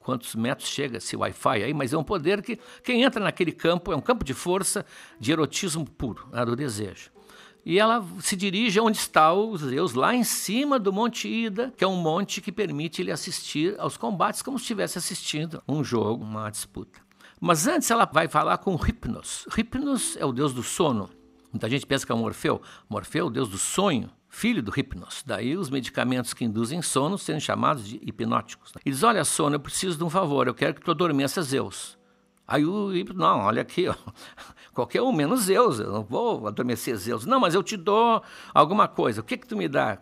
quantos 0.01 0.35
metros 0.35 0.71
chega 0.71 0.97
esse 0.97 1.15
Wi-Fi 1.15 1.65
aí, 1.65 1.75
mas 1.75 1.93
é 1.93 1.99
um 1.99 2.03
poder 2.03 2.41
que 2.41 2.59
quem 2.83 3.03
entra 3.03 3.23
naquele 3.23 3.53
campo 3.53 3.93
é 3.93 3.97
um 3.97 4.01
campo 4.01 4.25
de 4.25 4.33
força, 4.33 4.87
de 5.21 5.33
erotismo 5.33 5.85
puro, 5.85 6.27
né, 6.33 6.47
do 6.47 6.57
desejo. 6.57 7.11
E 7.63 7.79
ela 7.79 8.03
se 8.21 8.35
dirige 8.35 8.81
onde 8.81 8.97
está 8.97 9.35
os 9.35 9.61
Zeus, 9.61 9.93
lá 9.93 10.15
em 10.15 10.25
cima 10.25 10.79
do 10.79 10.91
Monte 10.91 11.29
Ida, 11.29 11.75
que 11.77 11.85
é 11.85 11.87
um 11.87 11.97
monte 11.97 12.41
que 12.41 12.51
permite 12.51 13.03
ele 13.03 13.13
assistir 13.13 13.79
aos 13.79 13.99
combates 13.99 14.41
como 14.41 14.59
se 14.59 14.63
estivesse 14.63 14.97
assistindo 14.97 15.63
um 15.69 15.85
jogo, 15.85 16.25
uma 16.25 16.49
disputa. 16.49 16.99
Mas 17.41 17.67
antes 17.67 17.91
ela 17.91 18.05
vai 18.05 18.29
falar 18.29 18.59
com 18.59 18.75
Hypnos. 18.75 19.47
Hypnos 19.51 20.17
é 20.17 20.25
o 20.25 20.33
deus 20.33 20.53
do 20.53 20.63
sono. 20.63 21.09
Muita 21.53 21.69
gente 21.69 21.87
pensa 21.87 22.05
que 22.05 22.13
é 22.13 22.15
o 22.15 22.19
Morfeu. 22.19 22.61
Morfeu 22.89 23.27
o 23.27 23.31
deus 23.31 23.49
do 23.49 23.59
sonho, 23.59 24.11
filho 24.29 24.63
do 24.63 24.71
Hypnos. 24.71 25.23
Daí 25.25 25.57
os 25.57 25.71
medicamentos 25.71 26.35
que 26.35 26.45
induzem 26.45 26.83
sono 26.83 27.17
sendo 27.17 27.41
chamados 27.41 27.87
de 27.87 27.97
hipnóticos. 28.03 28.73
Ele 28.85 28.95
diz, 28.95 29.03
olha, 29.03 29.25
sono, 29.25 29.57
eu 29.57 29.61
preciso 29.61 29.97
de 29.97 30.05
um 30.05 30.11
favor, 30.11 30.47
eu 30.47 30.55
quero 30.55 30.75
que 30.75 30.81
tu 30.81 30.91
adormeça 30.91 31.43
Zeus. 31.43 31.97
Aí 32.47 32.65
o 32.65 32.91
Hypnos, 32.93 33.19
não, 33.19 33.41
olha 33.41 33.63
aqui, 33.63 33.89
ó. 33.89 33.95
qualquer 34.75 35.03
um 35.03 35.13
menos 35.13 35.43
Zeus, 35.43 35.79
eu 35.79 35.93
não 35.93 36.03
vou 36.03 36.47
adormecer 36.47 36.97
Zeus. 36.97 37.27
Não, 37.27 37.39
mas 37.39 37.55
eu 37.55 37.63
te 37.63 37.77
dou 37.77 38.23
alguma 38.55 38.89
coisa, 38.89 39.21
o 39.21 39.25
que 39.25 39.37
que 39.37 39.47
tu 39.47 39.57
me 39.57 39.69
dá? 39.69 39.99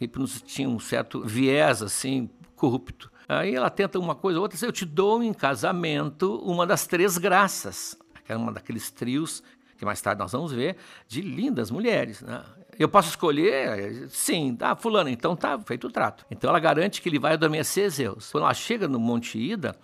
O 0.00 0.02
Hypnos 0.02 0.42
tinha 0.42 0.68
um 0.68 0.80
certo 0.80 1.22
viés, 1.22 1.82
assim, 1.82 2.30
corrupto. 2.56 3.11
Aí 3.38 3.54
ela 3.54 3.70
tenta 3.70 3.98
uma 3.98 4.14
coisa 4.14 4.38
ou 4.38 4.42
outra, 4.42 4.58
eu 4.64 4.72
te 4.72 4.84
dou 4.84 5.22
em 5.22 5.32
casamento 5.32 6.36
uma 6.44 6.66
das 6.66 6.86
três 6.86 7.18
graças, 7.18 7.96
que 8.24 8.32
é 8.32 8.36
uma 8.36 8.52
daqueles 8.52 8.90
trios 8.90 9.42
que 9.82 9.84
mais 9.84 10.00
tarde 10.00 10.20
nós 10.20 10.30
vamos 10.30 10.52
ver, 10.52 10.76
de 11.08 11.20
lindas 11.20 11.68
mulheres. 11.68 12.22
Né? 12.22 12.40
Eu 12.78 12.88
posso 12.88 13.08
escolher? 13.08 14.08
Sim, 14.10 14.54
tá, 14.54 14.76
fulano, 14.76 15.08
então 15.08 15.34
tá 15.34 15.58
feito 15.58 15.88
o 15.88 15.90
trato. 15.90 16.24
Então 16.30 16.48
ela 16.50 16.60
garante 16.60 17.02
que 17.02 17.08
ele 17.08 17.18
vai 17.18 17.32
adormecer 17.32 17.90
Zeus. 17.90 18.30
Quando 18.30 18.44
ela 18.44 18.54
chega 18.54 18.86
no 18.86 19.00
Monte 19.00 19.38
Ida, 19.38 19.74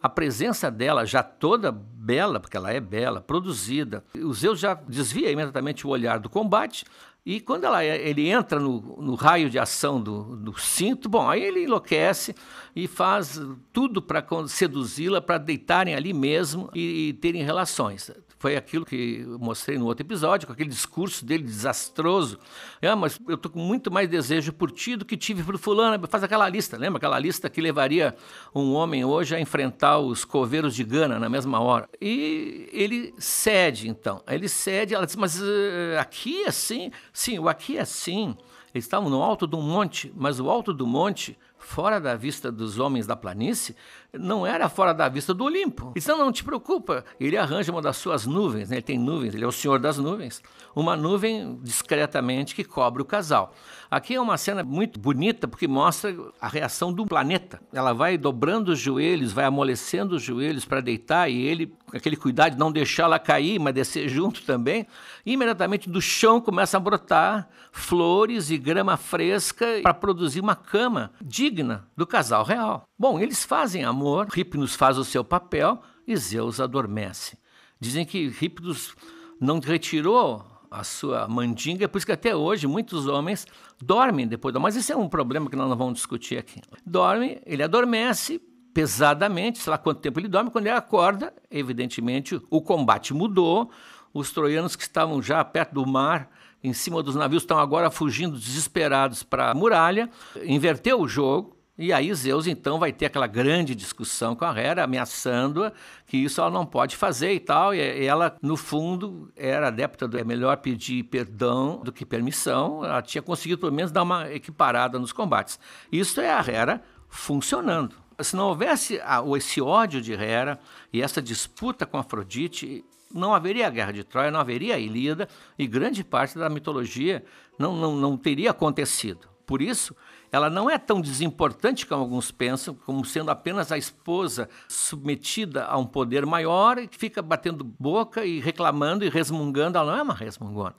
a 0.00 0.08
presença 0.08 0.70
dela 0.70 1.04
já 1.04 1.22
toda 1.22 1.72
bela, 1.72 2.38
porque 2.38 2.56
ela 2.56 2.72
é 2.72 2.78
bela, 2.78 3.20
produzida, 3.20 4.04
o 4.14 4.32
Zeus 4.32 4.60
já 4.60 4.74
desvia 4.74 5.32
imediatamente 5.32 5.84
o 5.84 5.90
olhar 5.90 6.20
do 6.20 6.30
combate, 6.30 6.84
e 7.24 7.40
quando 7.40 7.64
ela, 7.64 7.84
ele 7.84 8.28
entra 8.28 8.58
no, 8.58 8.80
no 9.00 9.14
raio 9.14 9.50
de 9.50 9.58
ação 9.58 10.00
do, 10.00 10.36
do, 10.36 10.58
cinto, 10.58 11.08
bom, 11.08 11.28
aí 11.28 11.42
ele 11.42 11.64
enlouquece 11.64 12.34
e 12.74 12.86
faz 12.86 13.40
tudo 13.72 14.00
para 14.00 14.24
seduzi-la, 14.48 15.20
para 15.20 15.36
deitarem 15.36 15.94
ali 15.94 16.12
mesmo 16.14 16.70
e, 16.74 17.08
e 17.08 17.12
terem 17.12 17.42
relações. 17.42 18.10
Foi 18.40 18.56
aquilo 18.56 18.86
que 18.86 19.22
mostrei 19.38 19.76
no 19.76 19.84
outro 19.84 20.02
episódio, 20.02 20.46
com 20.46 20.54
aquele 20.54 20.70
discurso 20.70 21.26
dele 21.26 21.42
desastroso. 21.42 22.38
Ah, 22.80 22.96
mas 22.96 23.20
eu 23.28 23.34
estou 23.34 23.52
com 23.52 23.58
muito 23.58 23.90
mais 23.90 24.08
desejo 24.08 24.50
por 24.50 24.70
ti 24.70 24.96
do 24.96 25.04
que 25.04 25.14
tive 25.14 25.42
por 25.42 25.58
fulano. 25.58 26.08
Faz 26.08 26.24
aquela 26.24 26.48
lista, 26.48 26.78
lembra? 26.78 26.96
Aquela 26.96 27.18
lista 27.18 27.50
que 27.50 27.60
levaria 27.60 28.16
um 28.54 28.72
homem 28.72 29.04
hoje 29.04 29.36
a 29.36 29.40
enfrentar 29.40 29.98
os 29.98 30.24
coveiros 30.24 30.74
de 30.74 30.82
Gana 30.84 31.18
na 31.18 31.28
mesma 31.28 31.60
hora. 31.60 31.86
E 32.00 32.66
ele 32.72 33.12
cede, 33.18 33.90
então. 33.90 34.22
Ele 34.26 34.48
cede, 34.48 34.94
ela 34.94 35.04
diz, 35.04 35.16
mas 35.16 35.38
uh, 35.38 35.98
aqui 35.98 36.44
é 36.44 36.48
assim? 36.48 36.90
Sim, 37.12 37.38
o 37.40 37.46
aqui 37.46 37.76
é 37.76 37.82
assim. 37.82 38.34
Eles 38.72 38.86
estavam 38.86 39.10
no 39.10 39.22
alto 39.22 39.46
do 39.46 39.58
monte, 39.58 40.10
mas 40.16 40.40
o 40.40 40.48
alto 40.48 40.72
do 40.72 40.86
monte 40.86 41.36
fora 41.60 42.00
da 42.00 42.16
vista 42.16 42.50
dos 42.50 42.78
homens 42.78 43.06
da 43.06 43.14
planície, 43.14 43.76
não 44.12 44.46
era 44.46 44.68
fora 44.68 44.92
da 44.92 45.08
vista 45.08 45.32
do 45.32 45.44
Olimpo. 45.44 45.92
Então 45.96 46.18
não 46.18 46.32
te 46.32 46.42
preocupa, 46.44 47.04
ele 47.18 47.36
arranja 47.36 47.72
uma 47.72 47.82
das 47.82 47.96
suas 47.96 48.26
nuvens, 48.26 48.70
né? 48.70 48.76
ele 48.76 48.82
tem 48.82 48.98
nuvens, 48.98 49.34
ele 49.34 49.44
é 49.44 49.46
o 49.46 49.52
senhor 49.52 49.78
das 49.78 49.98
nuvens, 49.98 50.42
uma 50.74 50.96
nuvem 50.96 51.58
discretamente 51.62 52.54
que 52.54 52.64
cobre 52.64 53.02
o 53.02 53.04
casal. 53.04 53.54
Aqui 53.90 54.14
é 54.14 54.20
uma 54.20 54.36
cena 54.36 54.62
muito 54.62 55.00
bonita 55.00 55.48
porque 55.48 55.66
mostra 55.66 56.14
a 56.40 56.46
reação 56.46 56.92
do 56.92 57.04
planeta. 57.04 57.60
Ela 57.72 57.92
vai 57.92 58.16
dobrando 58.16 58.70
os 58.70 58.78
joelhos, 58.78 59.32
vai 59.32 59.44
amolecendo 59.44 60.14
os 60.14 60.22
joelhos 60.22 60.64
para 60.64 60.80
deitar 60.80 61.28
e 61.28 61.42
ele, 61.42 61.74
com 61.86 61.96
aquele 61.96 62.16
cuidado 62.16 62.52
de 62.52 62.58
não 62.58 62.70
deixá-la 62.70 63.18
cair, 63.18 63.58
mas 63.58 63.74
descer 63.74 64.08
junto 64.08 64.42
também, 64.42 64.86
e 65.26 65.32
imediatamente 65.32 65.90
do 65.90 66.00
chão 66.00 66.40
começa 66.40 66.76
a 66.76 66.80
brotar 66.80 67.48
flores 67.72 68.50
e 68.50 68.58
grama 68.58 68.96
fresca 68.96 69.66
para 69.82 69.94
produzir 69.94 70.40
uma 70.40 70.54
cama 70.54 71.10
digna 71.20 71.88
do 71.96 72.06
casal 72.06 72.44
real. 72.44 72.84
Bom, 72.98 73.18
eles 73.18 73.44
fazem 73.44 73.82
amor, 73.82 73.99
Hipnos 74.36 74.74
faz 74.74 74.98
o 74.98 75.04
seu 75.04 75.24
papel 75.24 75.80
e 76.06 76.16
Zeus 76.16 76.60
adormece. 76.60 77.38
Dizem 77.78 78.04
que 78.04 78.32
Hipnos 78.40 78.94
não 79.40 79.58
retirou 79.58 80.44
a 80.70 80.84
sua 80.84 81.26
mandinga, 81.26 81.88
por 81.88 81.98
isso 81.98 82.06
que 82.06 82.12
até 82.12 82.34
hoje 82.34 82.66
muitos 82.66 83.06
homens 83.06 83.46
dormem 83.82 84.26
depois 84.26 84.54
do. 84.54 84.60
Mas 84.60 84.76
isso 84.76 84.92
é 84.92 84.96
um 84.96 85.08
problema 85.08 85.50
que 85.50 85.56
nós 85.56 85.68
não 85.68 85.76
vamos 85.76 85.94
discutir 85.94 86.38
aqui. 86.38 86.60
Dorme, 86.86 87.40
ele 87.44 87.62
adormece 87.62 88.40
pesadamente, 88.72 89.58
sei 89.58 89.70
lá 89.70 89.78
quanto 89.78 90.00
tempo 90.00 90.20
ele 90.20 90.28
dorme, 90.28 90.50
quando 90.50 90.66
ele 90.66 90.76
acorda, 90.76 91.34
evidentemente 91.50 92.40
o 92.48 92.62
combate 92.62 93.12
mudou, 93.12 93.70
os 94.14 94.30
troianos 94.30 94.76
que 94.76 94.82
estavam 94.82 95.20
já 95.20 95.44
perto 95.44 95.74
do 95.74 95.86
mar, 95.86 96.30
em 96.62 96.72
cima 96.72 97.02
dos 97.02 97.16
navios, 97.16 97.42
estão 97.42 97.58
agora 97.58 97.90
fugindo 97.90 98.38
desesperados 98.38 99.22
para 99.22 99.50
a 99.50 99.54
muralha, 99.54 100.08
inverteu 100.44 101.00
o 101.00 101.08
jogo, 101.08 101.56
E 101.80 101.94
aí 101.94 102.14
Zeus 102.14 102.46
então 102.46 102.78
vai 102.78 102.92
ter 102.92 103.06
aquela 103.06 103.26
grande 103.26 103.74
discussão 103.74 104.36
com 104.36 104.44
a 104.44 104.54
Hera, 104.54 104.84
ameaçando-a 104.84 105.72
que 106.06 106.18
isso 106.18 106.38
ela 106.38 106.50
não 106.50 106.66
pode 106.66 106.94
fazer 106.94 107.32
e 107.32 107.40
tal. 107.40 107.74
E 107.74 108.04
ela, 108.04 108.36
no 108.42 108.54
fundo, 108.54 109.32
era 109.34 109.68
adepta 109.68 110.06
do 110.06 110.18
é 110.18 110.22
melhor 110.22 110.58
pedir 110.58 111.04
perdão 111.04 111.80
do 111.82 111.90
que 111.90 112.04
permissão. 112.04 112.84
Ela 112.84 113.00
tinha 113.00 113.22
conseguido 113.22 113.60
pelo 113.60 113.72
menos 113.72 113.90
dar 113.90 114.02
uma 114.02 114.30
equiparada 114.30 114.98
nos 114.98 115.10
combates. 115.10 115.58
Isso 115.90 116.20
é 116.20 116.30
a 116.30 116.44
Hera 116.46 116.82
funcionando. 117.08 117.96
Se 118.20 118.36
não 118.36 118.48
houvesse 118.48 119.00
esse 119.38 119.62
ódio 119.62 120.02
de 120.02 120.12
Hera 120.12 120.60
e 120.92 121.00
essa 121.00 121.22
disputa 121.22 121.86
com 121.86 121.96
Afrodite, 121.96 122.84
não 123.10 123.32
haveria 123.32 123.66
a 123.66 123.70
Guerra 123.70 123.92
de 123.92 124.04
Troia, 124.04 124.30
não 124.30 124.40
haveria 124.40 124.74
a 124.74 124.78
Ilíada 124.78 125.26
e 125.58 125.66
grande 125.66 126.04
parte 126.04 126.38
da 126.38 126.50
mitologia 126.50 127.24
não, 127.58 127.74
não, 127.74 127.96
não 127.96 128.18
teria 128.18 128.50
acontecido. 128.50 129.30
Por 129.46 129.62
isso, 129.62 129.96
ela 130.32 130.48
não 130.48 130.70
é 130.70 130.78
tão 130.78 131.00
desimportante 131.00 131.86
como 131.86 132.02
alguns 132.02 132.30
pensam, 132.30 132.74
como 132.86 133.04
sendo 133.04 133.30
apenas 133.30 133.72
a 133.72 133.78
esposa 133.78 134.48
submetida 134.68 135.64
a 135.64 135.76
um 135.76 135.86
poder 135.86 136.24
maior 136.24 136.78
e 136.78 136.86
que 136.86 136.96
fica 136.96 137.20
batendo 137.20 137.64
boca 137.64 138.24
e 138.24 138.38
reclamando 138.38 139.04
e 139.04 139.08
resmungando. 139.08 139.78
Ela 139.78 139.92
não 139.92 139.98
é 139.98 140.02
uma 140.02 140.14
resmungona. 140.14 140.74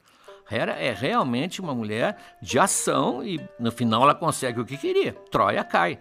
Hera 0.49 0.73
é 0.73 0.93
realmente 0.93 1.61
uma 1.61 1.73
mulher 1.73 2.17
de 2.41 2.59
ação 2.59 3.23
e 3.23 3.39
no 3.59 3.71
final 3.71 4.03
ela 4.03 4.15
consegue 4.15 4.59
o 4.59 4.65
que 4.65 4.77
queria. 4.77 5.13
Troia 5.29 5.63
cai. 5.63 5.99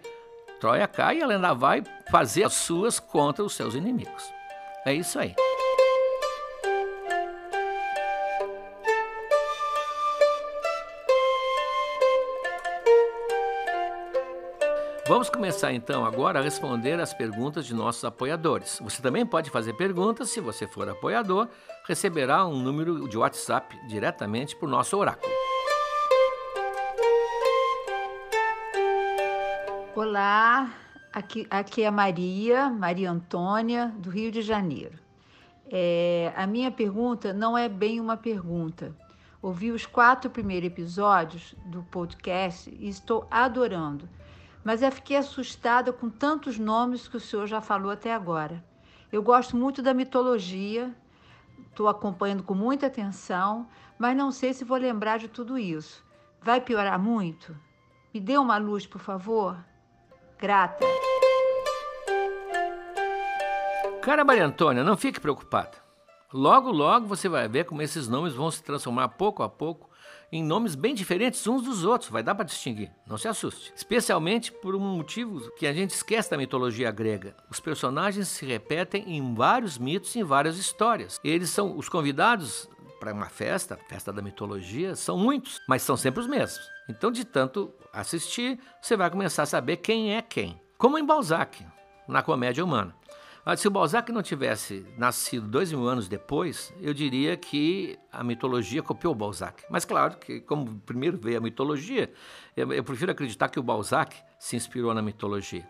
Troia 0.59 0.87
cai 0.87 1.17
e 1.17 1.21
ela 1.21 1.33
ainda 1.33 1.53
vai 1.53 1.83
fazer 2.09 2.43
as 2.43 2.53
suas 2.53 2.99
contra 2.99 3.43
os 3.43 3.53
seus 3.53 3.75
inimigos. 3.75 4.23
É 4.85 4.93
isso 4.93 5.19
aí. 5.19 5.35
Vamos 15.11 15.29
começar 15.29 15.73
então 15.73 16.05
agora 16.05 16.39
a 16.39 16.41
responder 16.41 16.97
as 16.97 17.13
perguntas 17.13 17.65
de 17.65 17.73
nossos 17.73 18.05
apoiadores. 18.05 18.79
Você 18.81 19.01
também 19.01 19.25
pode 19.25 19.49
fazer 19.49 19.73
perguntas, 19.73 20.29
se 20.29 20.39
você 20.39 20.65
for 20.65 20.87
apoiador, 20.87 21.49
receberá 21.85 22.47
um 22.47 22.57
número 22.57 23.09
de 23.09 23.17
WhatsApp 23.17 23.77
diretamente 23.89 24.55
para 24.55 24.67
o 24.67 24.71
nosso 24.71 24.95
oráculo. 24.95 25.29
Olá, 29.93 30.71
aqui, 31.11 31.45
aqui 31.49 31.83
é 31.83 31.87
a 31.87 31.91
Maria, 31.91 32.69
Maria 32.69 33.11
Antônia, 33.11 33.93
do 33.97 34.09
Rio 34.09 34.31
de 34.31 34.41
Janeiro. 34.41 34.97
É, 35.69 36.31
a 36.37 36.47
minha 36.47 36.71
pergunta 36.71 37.33
não 37.33 37.57
é 37.57 37.67
bem 37.67 37.99
uma 37.99 38.15
pergunta. 38.15 38.95
Ouvi 39.41 39.71
os 39.71 39.85
quatro 39.85 40.29
primeiros 40.29 40.67
episódios 40.67 41.53
do 41.65 41.83
podcast 41.83 42.73
e 42.79 42.87
estou 42.87 43.27
adorando 43.29 44.07
mas 44.63 44.81
eu 44.81 44.91
fiquei 44.91 45.17
assustada 45.17 45.91
com 45.91 46.09
tantos 46.09 46.57
nomes 46.57 47.07
que 47.07 47.17
o 47.17 47.19
senhor 47.19 47.47
já 47.47 47.61
falou 47.61 47.91
até 47.91 48.13
agora. 48.13 48.63
Eu 49.11 49.21
gosto 49.21 49.57
muito 49.57 49.81
da 49.81 49.93
mitologia, 49.93 50.95
estou 51.69 51.87
acompanhando 51.87 52.43
com 52.43 52.53
muita 52.53 52.87
atenção, 52.87 53.67
mas 53.97 54.15
não 54.15 54.31
sei 54.31 54.53
se 54.53 54.63
vou 54.63 54.77
lembrar 54.77 55.19
de 55.19 55.27
tudo 55.27 55.57
isso. 55.57 56.03
Vai 56.41 56.61
piorar 56.61 56.99
muito? 56.99 57.55
Me 58.13 58.19
dê 58.19 58.37
uma 58.37 58.57
luz, 58.57 58.87
por 58.87 58.99
favor? 58.99 59.57
Grata. 60.39 60.85
Cara 64.01 64.25
Maria 64.25 64.45
Antônia, 64.45 64.83
não 64.83 64.97
fique 64.97 65.19
preocupada. 65.19 65.77
Logo, 66.33 66.71
logo 66.71 67.05
você 67.05 67.29
vai 67.29 67.47
ver 67.47 67.65
como 67.65 67.81
esses 67.81 68.07
nomes 68.07 68.33
vão 68.33 68.49
se 68.49 68.63
transformar 68.63 69.09
pouco 69.09 69.43
a 69.43 69.49
pouco 69.49 69.90
em 70.31 70.43
nomes 70.43 70.75
bem 70.75 70.95
diferentes 70.95 71.45
uns 71.45 71.63
dos 71.63 71.83
outros, 71.83 72.09
vai 72.09 72.23
dar 72.23 72.35
para 72.35 72.45
distinguir, 72.45 72.89
não 73.05 73.17
se 73.17 73.27
assuste. 73.27 73.73
Especialmente 73.75 74.51
por 74.51 74.75
um 74.75 74.79
motivo 74.79 75.51
que 75.57 75.67
a 75.67 75.73
gente 75.73 75.89
esquece 75.89 76.31
da 76.31 76.37
mitologia 76.37 76.89
grega. 76.89 77.35
Os 77.49 77.59
personagens 77.59 78.29
se 78.29 78.45
repetem 78.45 79.03
em 79.17 79.33
vários 79.33 79.77
mitos 79.77 80.15
e 80.15 80.19
em 80.19 80.23
várias 80.23 80.57
histórias. 80.57 81.19
Eles 81.23 81.49
são 81.49 81.77
os 81.77 81.89
convidados 81.89 82.69
para 82.99 83.13
uma 83.13 83.29
festa, 83.29 83.77
festa 83.89 84.13
da 84.13 84.21
mitologia, 84.21 84.95
são 84.95 85.17
muitos, 85.17 85.59
mas 85.67 85.81
são 85.81 85.97
sempre 85.97 86.21
os 86.21 86.27
mesmos. 86.27 86.61
Então, 86.87 87.11
de 87.11 87.25
tanto 87.25 87.73
assistir, 87.91 88.59
você 88.81 88.95
vai 88.95 89.09
começar 89.09 89.43
a 89.43 89.47
saber 89.47 89.77
quem 89.77 90.15
é 90.15 90.21
quem. 90.21 90.61
Como 90.77 90.97
em 90.97 91.05
Balzac, 91.05 91.65
na 92.07 92.21
comédia 92.21 92.63
humana. 92.63 92.95
Se 93.57 93.67
o 93.67 93.71
Balzac 93.71 94.11
não 94.11 94.21
tivesse 94.21 94.85
nascido 94.97 95.47
dois 95.47 95.71
mil 95.71 95.87
anos 95.87 96.07
depois, 96.07 96.71
eu 96.79 96.93
diria 96.93 97.35
que 97.35 97.97
a 98.11 98.23
mitologia 98.23 98.83
copiou 98.83 99.13
o 99.13 99.15
Balzac. 99.15 99.63
Mas 99.67 99.83
claro 99.83 100.17
que, 100.17 100.39
como 100.41 100.79
primeiro 100.81 101.17
veio 101.17 101.39
a 101.39 101.41
mitologia, 101.41 102.13
eu, 102.55 102.71
eu 102.71 102.83
prefiro 102.83 103.11
acreditar 103.11 103.49
que 103.49 103.59
o 103.59 103.63
Balzac 103.63 104.15
se 104.39 104.55
inspirou 104.55 104.93
na 104.93 105.01
mitologia. 105.01 105.67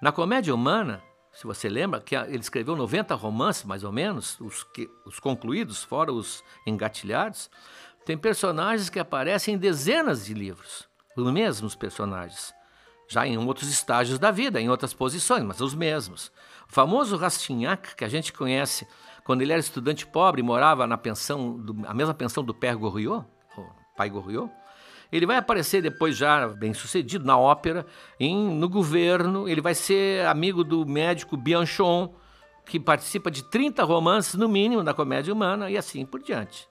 Na 0.00 0.12
comédia 0.12 0.54
humana, 0.54 1.02
se 1.32 1.44
você 1.44 1.68
lembra, 1.68 2.00
que 2.00 2.14
ele 2.14 2.38
escreveu 2.38 2.76
90 2.76 3.14
romances, 3.16 3.64
mais 3.64 3.82
ou 3.82 3.90
menos, 3.90 4.38
os, 4.40 4.62
que, 4.62 4.88
os 5.04 5.18
concluídos, 5.18 5.82
fora 5.82 6.12
os 6.12 6.44
engatilhados, 6.64 7.50
tem 8.04 8.16
personagens 8.16 8.88
que 8.88 8.98
aparecem 8.98 9.54
em 9.54 9.58
dezenas 9.58 10.24
de 10.24 10.34
livros, 10.34 10.88
os 11.16 11.32
mesmos 11.32 11.74
personagens, 11.74 12.54
já 13.08 13.26
em 13.26 13.38
outros 13.38 13.70
estágios 13.70 14.18
da 14.18 14.30
vida, 14.30 14.60
em 14.60 14.68
outras 14.68 14.92
posições, 14.92 15.42
mas 15.42 15.60
os 15.60 15.74
mesmos. 15.74 16.30
O 16.68 16.72
famoso 16.72 17.16
Rastignac, 17.16 17.96
que 17.96 18.04
a 18.04 18.08
gente 18.08 18.32
conhece 18.32 18.86
quando 19.24 19.42
ele 19.42 19.52
era 19.52 19.60
estudante 19.60 20.06
pobre 20.06 20.40
e 20.40 20.44
morava 20.44 20.86
na 20.86 20.98
pensão, 20.98 21.58
do, 21.58 21.86
a 21.86 21.94
mesma 21.94 22.14
pensão 22.14 22.44
do 22.44 22.54
Père 22.54 22.76
Goriot, 22.76 23.26
o 23.56 23.96
pai 23.96 24.10
Goriot, 24.10 24.50
ele 25.10 25.24
vai 25.24 25.38
aparecer 25.38 25.80
depois 25.80 26.16
já 26.16 26.48
bem 26.48 26.74
sucedido 26.74 27.24
na 27.24 27.38
ópera, 27.38 27.86
em, 28.20 28.36
no 28.36 28.68
governo, 28.68 29.48
ele 29.48 29.62
vai 29.62 29.74
ser 29.74 30.26
amigo 30.26 30.62
do 30.62 30.84
médico 30.84 31.36
Bianchon, 31.36 32.14
que 32.66 32.78
participa 32.78 33.30
de 33.30 33.42
30 33.42 33.82
romances 33.84 34.34
no 34.34 34.48
mínimo 34.48 34.84
da 34.84 34.92
comédia 34.92 35.32
humana 35.32 35.70
e 35.70 35.78
assim 35.78 36.04
por 36.04 36.22
diante. 36.22 36.68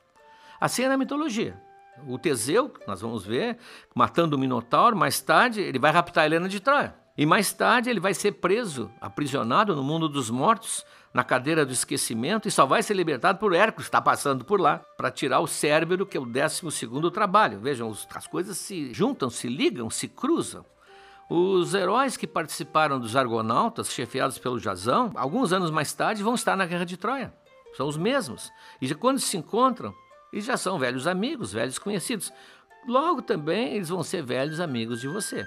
Assim 0.62 0.84
é 0.84 0.90
na 0.90 0.98
mitologia. 0.98 1.60
O 2.06 2.18
Teseu, 2.18 2.74
nós 2.86 3.02
vamos 3.02 3.26
ver, 3.26 3.58
matando 3.96 4.36
o 4.36 4.40
Minotauro, 4.40 4.96
mais 4.96 5.20
tarde 5.22 5.62
ele 5.62 5.80
vai 5.80 5.92
raptar 5.92 6.26
Helena 6.26 6.48
de 6.48 6.60
Troia. 6.60 6.94
E 7.18 7.26
mais 7.26 7.52
tarde 7.52 7.90
ele 7.90 8.00
vai 8.00 8.14
ser 8.14 8.34
preso, 8.34 8.92
aprisionado 9.02 9.76
no 9.76 9.84
mundo 9.84 10.08
dos 10.08 10.30
mortos, 10.30 10.86
na 11.12 11.24
cadeira 11.24 11.66
do 11.66 11.74
esquecimento, 11.74 12.48
e 12.48 12.52
só 12.52 12.66
vai 12.66 12.84
ser 12.84 12.94
libertado 12.94 13.40
por 13.40 13.54
Hércules, 13.54 13.88
está 13.88 14.00
passando 14.00 14.46
por 14.46 14.62
lá, 14.62 14.78
para 14.96 15.10
tirar 15.10 15.40
o 15.40 15.48
cérebro, 15.48 16.06
que 16.06 16.16
é 16.16 16.20
o 16.20 16.26
décimo 16.26 16.70
segundo 16.70 17.10
trabalho. 17.10 17.60
Vejam, 17.60 17.92
as 18.14 18.28
coisas 18.28 18.56
se 18.58 18.94
juntam, 18.94 19.30
se 19.30 19.48
ligam, 19.48 19.90
se 19.90 20.08
cruzam. 20.08 20.64
Os 21.28 21.74
heróis 21.74 22.16
que 22.16 22.28
participaram 22.28 23.00
dos 23.00 23.16
Argonautas, 23.16 23.92
chefiados 23.92 24.38
pelo 24.38 24.60
Jazão, 24.60 25.12
alguns 25.16 25.52
anos 25.52 25.72
mais 25.72 25.92
tarde 25.92 26.24
vão 26.24 26.36
estar 26.36 26.56
na 26.56 26.68
Guerra 26.68 26.86
de 26.86 26.98
Troia. 26.98 27.34
São 27.76 27.88
os 27.88 27.98
mesmos. 27.98 28.52
E 28.80 28.94
quando 28.94 29.20
se 29.20 29.36
encontram, 29.36 29.94
eles 30.32 30.46
já 30.46 30.58
são 30.58 30.78
velhos 30.78 31.08
amigos, 31.08 31.54
velhos 31.54 31.80
conhecidos. 31.80 32.32
Logo 32.88 33.22
também 33.22 33.76
eles 33.76 33.90
vão 33.90 34.04
ser 34.04 34.24
velhos 34.24 34.60
amigos 34.60 35.02
de 35.02 35.08
você. 35.08 35.46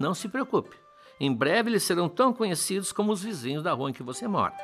Não 0.00 0.14
se 0.14 0.28
preocupe. 0.28 0.76
Em 1.20 1.32
breve 1.32 1.70
eles 1.70 1.82
serão 1.82 2.08
tão 2.08 2.32
conhecidos 2.32 2.92
como 2.92 3.12
os 3.12 3.22
vizinhos 3.22 3.62
da 3.62 3.72
rua 3.72 3.90
em 3.90 3.92
que 3.92 4.02
você 4.02 4.26
mora. 4.26 4.54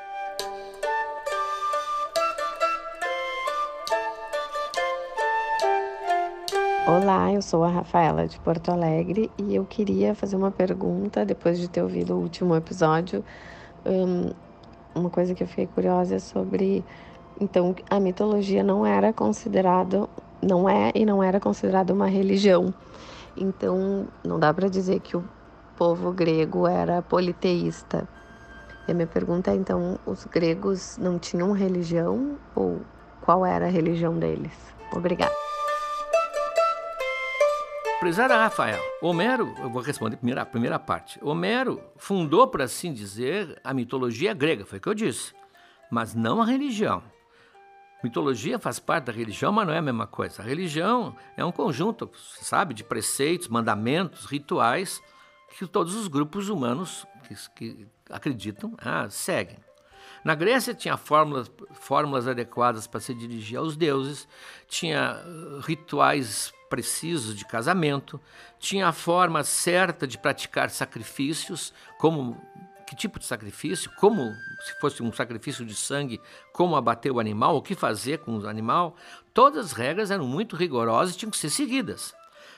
Olá, 6.87 7.33
eu 7.33 7.41
sou 7.41 7.63
a 7.63 7.69
Rafaela 7.69 8.27
de 8.27 8.41
Porto 8.41 8.71
Alegre 8.73 9.31
e 9.39 9.55
eu 9.55 9.65
queria 9.65 10.13
fazer 10.13 10.35
uma 10.35 10.51
pergunta 10.51 11.25
depois 11.25 11.57
de 11.59 11.69
ter 11.69 11.83
ouvido 11.83 12.17
o 12.17 12.21
último 12.21 12.57
episódio. 12.57 13.25
Um, 13.87 14.33
uma 14.93 15.09
coisa 15.09 15.33
que 15.33 15.43
eu 15.45 15.47
fiquei 15.47 15.69
curiosa 15.69 16.17
é 16.17 16.19
sobre. 16.19 16.85
Então, 17.41 17.75
a 17.89 17.99
mitologia 17.99 18.63
não 18.63 18.85
era 18.85 19.13
considerada, 19.15 20.07
não 20.43 20.69
é 20.69 20.93
e 20.95 21.07
não 21.07 21.23
era 21.23 21.41
considerada 21.41 21.93
uma 21.93 22.07
religião. 22.07 22.73
Então, 23.35 24.07
não 24.23 24.39
dá 24.39 24.53
para 24.53 24.69
dizer 24.69 25.01
que 25.01 25.17
o 25.17 25.25
povo 25.77 26.13
grego 26.13 26.67
era 26.67 27.01
politeísta. 27.01 28.07
E 28.87 28.93
a 28.93 28.95
minha 28.95 29.07
pergunta 29.07 29.51
é 29.51 29.55
então, 29.55 29.99
os 30.05 30.27
gregos 30.27 30.99
não 30.99 31.19
tinham 31.19 31.53
religião 31.53 32.37
ou 32.55 32.81
qual 33.23 33.47
era 33.47 33.67
a 33.67 33.71
religião 33.71 34.19
deles? 34.19 34.53
Obrigada. 34.93 35.33
Prezada 38.01 38.37
Rafael, 38.37 38.81
Homero, 39.01 39.55
eu 39.59 39.71
vou 39.71 39.83
responder 39.83 40.15
a 40.15 40.19
primeira, 40.19 40.43
a 40.43 40.47
primeira 40.47 40.79
parte. 40.79 41.23
Homero 41.23 41.81
fundou, 41.97 42.49
por 42.49 42.63
assim 42.63 42.93
dizer, 42.93 43.61
a 43.63 43.75
mitologia 43.75 44.33
grega, 44.33 44.65
foi 44.65 44.79
o 44.79 44.81
que 44.81 44.89
eu 44.89 44.95
disse, 44.95 45.35
mas 45.91 46.15
não 46.15 46.41
a 46.41 46.47
religião. 46.47 47.03
Mitologia 48.03 48.59
faz 48.59 48.79
parte 48.79 49.05
da 49.05 49.13
religião, 49.13 49.53
mas 49.53 49.67
não 49.67 49.75
é 49.75 49.79
a 49.79 49.83
mesma 49.83 50.07
coisa. 50.07 50.43
A 50.43 50.45
religião 50.45 51.15
é 51.37 51.45
um 51.45 51.53
conjunto, 51.53 52.11
sabe, 52.41 52.73
de 52.73 52.83
preceitos, 52.83 53.49
mandamentos, 53.49 54.25
rituais 54.25 55.03
que 55.57 55.67
todos 55.67 55.95
os 55.95 56.09
grupos 56.09 56.49
humanos 56.49 57.07
que, 57.25 57.35
que 57.55 57.87
acreditam 58.09 58.75
ah, 58.79 59.09
seguem. 59.11 59.59
Na 60.25 60.35
Grécia 60.35 60.75
tinha 60.75 60.97
fórmulas, 60.97 61.51
fórmulas 61.73 62.29
adequadas 62.29 62.87
para 62.87 63.01
se 63.01 63.15
dirigir 63.15 63.59
aos 63.59 63.77
deuses, 63.77 64.29
tinha 64.69 65.17
uh, 65.25 65.61
rituais 65.61 66.53
precisos 66.69 67.35
de 67.35 67.45
casamento, 67.45 68.21
tinha 68.59 68.89
a 68.89 68.93
forma 68.93 69.43
certa 69.43 70.07
de 70.07 70.19
praticar 70.19 70.71
sacrifícios, 70.71 71.73
como 71.99 72.41
que 72.91 72.97
tipo 72.97 73.21
de 73.21 73.25
sacrifício, 73.25 73.89
como 73.95 74.35
se 74.65 74.75
fosse 74.81 75.01
um 75.01 75.13
sacrifício 75.13 75.65
de 75.65 75.77
sangue, 75.77 76.21
como 76.53 76.75
abater 76.75 77.13
o 77.13 77.21
animal, 77.21 77.55
o 77.55 77.63
que 77.63 77.77
fazer 77.77 78.19
com 78.19 78.37
o 78.37 78.49
animal. 78.49 78.97
Todas 79.33 79.67
as 79.67 79.73
regras 79.73 80.11
eram 80.11 80.27
muito 80.27 80.57
rigorosas 80.57 81.15
e 81.15 81.19
tinham 81.19 81.31
que 81.31 81.37
ser 81.37 81.51
seguidas. 81.51 82.13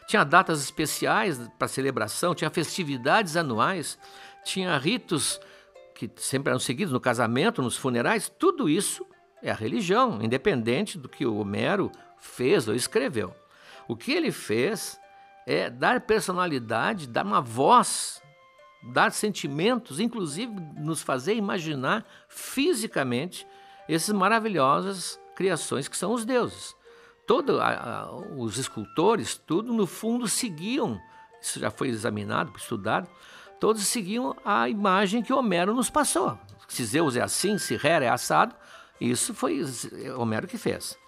Tinha 0.08 0.24
datas 0.24 0.62
especiais 0.62 1.38
para 1.58 1.68
celebração, 1.68 2.34
tinha 2.34 2.48
festividades 2.48 3.36
anuais, 3.36 3.98
tinha 4.42 4.78
ritos 4.78 5.38
que 5.94 6.10
sempre 6.16 6.48
eram 6.48 6.58
seguidos 6.58 6.94
no 6.94 7.00
casamento, 7.00 7.60
nos 7.60 7.76
funerais, 7.76 8.32
tudo 8.38 8.70
isso 8.70 9.06
é 9.42 9.50
a 9.50 9.54
religião, 9.54 10.18
independente 10.22 10.96
do 10.96 11.10
que 11.10 11.26
o 11.26 11.36
Homero 11.36 11.92
fez 12.18 12.66
ou 12.68 12.74
escreveu. 12.74 13.36
O 13.86 13.94
que 13.94 14.12
ele 14.12 14.32
fez 14.32 14.98
é 15.46 15.68
dar 15.68 16.00
personalidade, 16.00 17.06
dar 17.06 17.26
uma 17.26 17.42
voz, 17.42 18.21
dar 18.82 19.12
sentimentos, 19.12 20.00
inclusive 20.00 20.52
nos 20.76 21.02
fazer 21.02 21.34
imaginar 21.34 22.04
fisicamente 22.28 23.46
essas 23.88 24.14
maravilhosas 24.14 25.20
criações 25.36 25.88
que 25.88 25.96
são 25.96 26.12
os 26.12 26.24
deuses. 26.24 26.74
Todos 27.26 27.56
os 28.36 28.58
escultores, 28.58 29.36
tudo 29.36 29.72
no 29.72 29.86
fundo 29.86 30.26
seguiam, 30.26 31.00
isso 31.40 31.60
já 31.60 31.70
foi 31.70 31.88
examinado, 31.88 32.52
estudado, 32.56 33.08
todos 33.60 33.86
seguiam 33.86 34.36
a 34.44 34.68
imagem 34.68 35.22
que 35.22 35.32
Homero 35.32 35.74
nos 35.74 35.88
passou. 35.88 36.38
Se 36.68 36.84
Zeus 36.84 37.16
é 37.16 37.22
assim, 37.22 37.58
se 37.58 37.74
Hera 37.74 38.04
é 38.04 38.08
assado, 38.08 38.54
isso 39.00 39.34
foi 39.34 39.62
Homero 40.16 40.48
que 40.48 40.58
fez. 40.58 40.98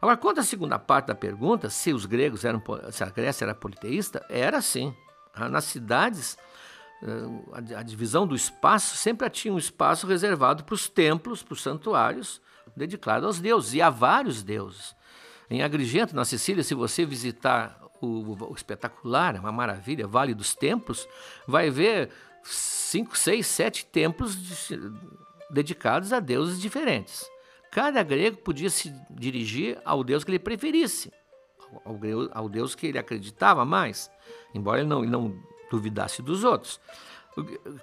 Agora, 0.00 0.16
quanto 0.16 0.40
à 0.40 0.44
segunda 0.44 0.78
parte 0.78 1.06
da 1.06 1.14
pergunta, 1.14 1.70
se 1.70 1.92
os 1.92 2.06
gregos 2.06 2.44
eram, 2.44 2.62
se 2.92 3.02
a 3.02 3.08
Grécia 3.08 3.44
era 3.44 3.54
politeísta, 3.54 4.24
era 4.28 4.60
sim. 4.60 4.94
Ah, 5.34 5.48
nas 5.48 5.64
cidades, 5.64 6.36
a 7.74 7.82
divisão 7.82 8.26
do 8.26 8.34
espaço 8.34 8.96
sempre 8.96 9.28
tinha 9.28 9.52
um 9.52 9.58
espaço 9.58 10.06
reservado 10.06 10.64
para 10.64 10.74
os 10.74 10.88
templos, 10.88 11.42
para 11.42 11.52
os 11.52 11.62
santuários, 11.62 12.40
dedicado 12.74 13.26
aos 13.26 13.38
deuses, 13.38 13.74
e 13.74 13.82
a 13.82 13.90
vários 13.90 14.42
deuses. 14.42 14.94
Em 15.48 15.62
Agrigento, 15.62 16.16
na 16.16 16.24
Sicília, 16.24 16.64
se 16.64 16.74
você 16.74 17.04
visitar 17.04 17.80
o, 18.00 18.50
o 18.50 18.54
espetacular, 18.54 19.36
uma 19.36 19.52
maravilha, 19.52 20.06
Vale 20.06 20.34
dos 20.34 20.54
Templos, 20.54 21.06
vai 21.46 21.70
ver 21.70 22.10
cinco, 22.42 23.16
seis, 23.16 23.46
sete 23.46 23.84
templos 23.86 24.36
de, 24.36 24.78
dedicados 25.50 26.12
a 26.12 26.20
deuses 26.20 26.60
diferentes. 26.60 27.28
Cada 27.70 28.02
grego 28.02 28.38
podia 28.38 28.70
se 28.70 28.92
dirigir 29.10 29.80
ao 29.84 30.02
deus 30.02 30.24
que 30.24 30.30
ele 30.30 30.38
preferisse, 30.38 31.12
ao, 31.84 31.98
ao 32.32 32.48
deus 32.48 32.74
que 32.74 32.86
ele 32.86 32.98
acreditava 32.98 33.64
mais, 33.64 34.10
embora 34.54 34.80
ele 34.80 34.88
não, 34.88 35.02
ele 35.02 35.12
não 35.12 35.40
duvidasse 35.70 36.22
dos 36.22 36.44
outros. 36.44 36.80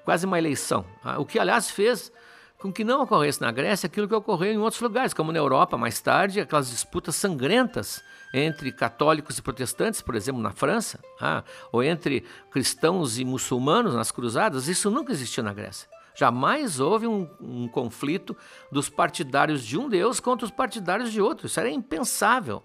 Quase 0.03 0.25
uma 0.25 0.37
eleição. 0.37 0.85
Ah, 1.03 1.19
o 1.19 1.25
que, 1.25 1.37
aliás, 1.37 1.69
fez 1.69 2.11
com 2.59 2.71
que 2.71 2.83
não 2.83 3.01
ocorresse 3.01 3.41
na 3.41 3.51
Grécia 3.51 3.87
aquilo 3.87 4.07
que 4.07 4.15
ocorreu 4.15 4.53
em 4.53 4.57
outros 4.57 4.81
lugares, 4.81 5.13
como 5.13 5.31
na 5.31 5.39
Europa 5.39 5.77
mais 5.77 5.99
tarde, 5.99 6.39
aquelas 6.39 6.69
disputas 6.69 7.15
sangrentas 7.15 8.01
entre 8.33 8.71
católicos 8.71 9.37
e 9.37 9.41
protestantes, 9.41 10.01
por 10.01 10.15
exemplo, 10.15 10.41
na 10.41 10.51
França, 10.51 10.99
ah, 11.19 11.43
ou 11.71 11.83
entre 11.83 12.23
cristãos 12.49 13.19
e 13.19 13.25
muçulmanos 13.25 13.93
nas 13.93 14.11
cruzadas, 14.11 14.67
isso 14.67 14.89
nunca 14.89 15.11
existiu 15.11 15.43
na 15.43 15.53
Grécia. 15.53 15.87
Jamais 16.15 16.79
houve 16.79 17.07
um, 17.07 17.27
um, 17.41 17.67
conflito 17.67 18.35
dos 18.71 18.87
partidários 18.87 19.63
de 19.63 19.77
um 19.77 19.89
Deus 19.89 20.19
contra 20.19 20.45
os 20.45 20.51
partidários 20.51 21.11
de 21.11 21.21
outro. 21.21 21.47
Isso 21.47 21.59
era 21.59 21.69
impensável. 21.69 22.63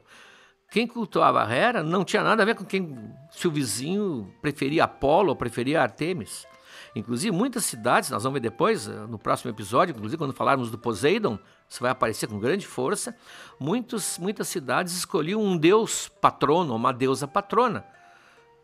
Quem 0.70 0.86
cultuava 0.86 1.42
Hera 1.50 1.82
não 1.82 2.04
tinha 2.04 2.22
nada 2.22 2.42
a 2.42 2.46
ver 2.46 2.54
com 2.54 2.64
quem, 2.64 3.10
se 3.30 3.48
o 3.48 3.50
vizinho 3.50 4.30
preferia 4.42 4.84
Apolo 4.84 5.30
ou 5.30 5.36
preferia 5.36 5.80
Artemis. 5.80 6.46
Inclusive, 6.94 7.34
muitas 7.34 7.64
cidades, 7.64 8.10
nós 8.10 8.22
vamos 8.22 8.34
ver 8.34 8.50
depois, 8.50 8.86
eh, 8.86 8.92
no 9.08 9.18
próximo 9.18 9.50
episódio, 9.50 9.94
inclusive 9.94 10.18
quando 10.18 10.34
falarmos 10.34 10.70
do 10.70 10.78
Poseidon, 10.78 11.38
isso 11.68 11.80
vai 11.80 11.90
aparecer 11.90 12.26
com 12.26 12.38
grande 12.38 12.66
força. 12.66 13.16
Muitos, 13.58 14.18
muitas 14.18 14.48
cidades 14.48 14.94
escolhiam 14.94 15.40
um 15.40 15.56
deus 15.56 16.08
patrono, 16.08 16.74
uma 16.74 16.92
deusa 16.92 17.26
patrona. 17.26 17.84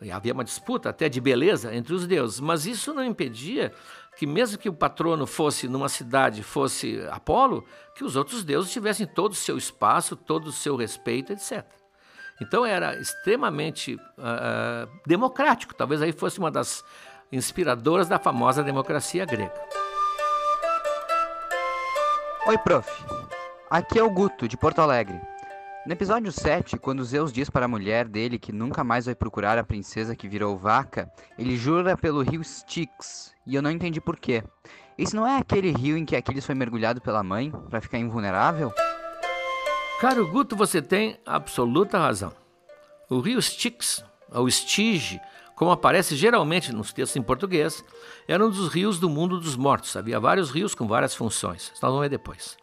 E 0.03 0.11
havia 0.11 0.35
uma 0.35 0.45
disputa 0.45 0.91
até 0.91 1.09
de 1.09 1.21
beleza 1.21 1.75
entre 1.75 1.95
os 1.95 2.07
deuses, 2.07 2.39
mas 2.39 2.67
isso 2.67 2.93
não 2.93 3.05
impedia 3.05 3.73
que 4.19 4.27
mesmo 4.27 4.59
que 4.59 4.69
o 4.69 4.75
patrono 4.75 5.27
fosse 5.27 5.69
numa 5.69 5.89
cidade, 5.89 6.43
fosse 6.43 7.01
Apolo, 7.11 7.65
que 7.95 8.05
os 8.05 8.15
outros 8.15 8.45
deuses 8.45 8.71
tivessem 8.71 9.07
todo 9.07 9.33
o 9.33 9.37
seu 9.37 9.57
espaço, 9.57 10.15
todo 10.15 10.49
o 10.49 10.53
seu 10.53 10.77
respeito, 10.77 11.33
etc. 11.33 11.84
Então 12.41 12.67
era 12.67 12.97
extremamente 12.97 13.95
uh, 13.95 14.91
democrático, 15.07 15.75
talvez 15.75 16.03
aí 16.03 16.13
fosse 16.13 16.39
uma 16.39 16.51
das 16.51 16.85
inspiradoras 17.31 18.09
da 18.09 18.19
famosa 18.19 18.63
democracia 18.63 19.25
grega. 19.25 19.55
Oi, 22.47 22.59
prof. 22.59 22.89
Aqui 23.71 23.99
é 23.99 24.03
o 24.03 24.11
Guto, 24.11 24.47
de 24.47 24.57
Porto 24.57 24.81
Alegre. 24.81 25.21
No 25.87 25.93
episódio 25.93 26.33
7, 26.33 26.79
quando 26.79 27.05
Zeus 27.05 27.33
diz 27.33 27.51
para 27.51 27.67
a 27.67 27.69
mulher 27.69 28.09
dele 28.09 28.39
que 28.39 28.53
nunca 28.53 28.83
mais 28.83 29.07
vai 29.07 29.15
procurar 29.15 29.59
a 29.59 29.65
princesa 29.65 30.17
que 30.17 30.29
virou 30.29 30.57
vaca, 30.57 31.11
ele 31.39 31.57
jura 31.57 31.97
pelo 31.97 32.23
rio 32.23 32.41
Styx, 32.41 33.35
e 33.47 33.55
eu 33.55 33.63
não 33.63 33.71
entendi 33.71 34.01
por 34.01 34.19
quê. 34.19 34.43
Esse 34.97 35.15
não 35.15 35.27
é 35.27 35.39
aquele 35.39 35.73
rio 35.73 35.97
em 35.97 36.05
que 36.05 36.17
Aquiles 36.17 36.47
foi 36.47 36.55
mergulhado 36.55 37.01
pela 37.01 37.23
mãe 37.23 37.53
para 37.69 37.81
ficar 37.81 37.99
invulnerável? 37.99 38.73
Caro 40.01 40.27
Guto, 40.27 40.57
você 40.57 40.83
tem 40.83 41.17
absoluta 41.25 41.99
razão. 41.99 42.33
O 43.09 43.21
rio 43.21 43.39
Styx, 43.39 44.05
ou 44.31 44.51
Stige, 44.51 45.21
como 45.55 45.71
aparece 45.71 46.17
geralmente 46.17 46.73
nos 46.73 46.93
textos 46.93 47.17
em 47.17 47.23
português, 47.23 47.83
era 48.27 48.45
um 48.45 48.51
dos 48.51 48.69
rios 48.69 48.99
do 48.99 49.09
mundo 49.09 49.39
dos 49.39 49.57
mortos. 49.57 49.97
Havia 49.97 50.19
vários 50.19 50.51
rios 50.51 50.75
com 50.75 50.87
várias 50.87 51.15
funções. 51.15 51.71
Nós 51.75 51.81
vamos 51.81 52.01
ver 52.01 52.09
depois. 52.09 52.57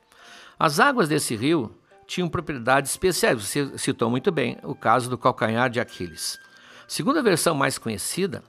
As 0.59 0.79
águas 0.79 1.07
desse 1.07 1.35
rio 1.35 1.73
tinham 2.05 2.29
propriedades 2.29 2.91
especiais. 2.91 3.41
Você 3.41 3.77
citou 3.77 4.09
muito 4.09 4.31
bem 4.31 4.57
o 4.63 4.75
caso 4.75 5.09
do 5.09 5.17
calcanhar 5.17 5.69
de 5.69 5.79
Aquiles. 5.79 6.37
Segundo 6.85 7.19
a 7.19 7.23
versão 7.23 7.55
mais 7.55 7.77
conhecida, 7.77 8.43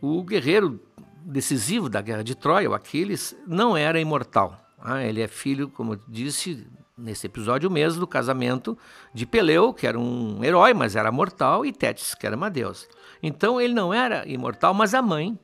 o 0.00 0.22
guerreiro 0.22 0.78
decisivo 1.24 1.88
da 1.88 2.02
guerra 2.02 2.22
de 2.22 2.34
Troia, 2.34 2.68
o 2.68 2.74
Aquiles, 2.74 3.34
não 3.46 3.74
era 3.74 3.98
imortal. 3.98 4.60
Ah, 4.78 5.02
ele 5.02 5.22
é 5.22 5.28
filho, 5.28 5.70
como 5.70 5.96
disse 6.06 6.66
nesse 6.96 7.26
episódio 7.26 7.70
mesmo, 7.70 8.00
do 8.00 8.06
casamento 8.06 8.76
de 9.14 9.26
Peleu, 9.26 9.72
que 9.72 9.86
era 9.86 9.98
um 9.98 10.42
herói, 10.44 10.74
mas 10.74 10.94
era 10.94 11.10
mortal, 11.10 11.64
e 11.64 11.72
Tétis, 11.72 12.14
que 12.14 12.26
era 12.26 12.36
uma 12.36 12.50
deusa. 12.50 12.86
Então 13.22 13.60
ele 13.60 13.74
não 13.74 13.92
era 13.92 14.26
imortal, 14.28 14.74
mas 14.74 14.94
a 14.94 15.02
mãe, 15.02 15.38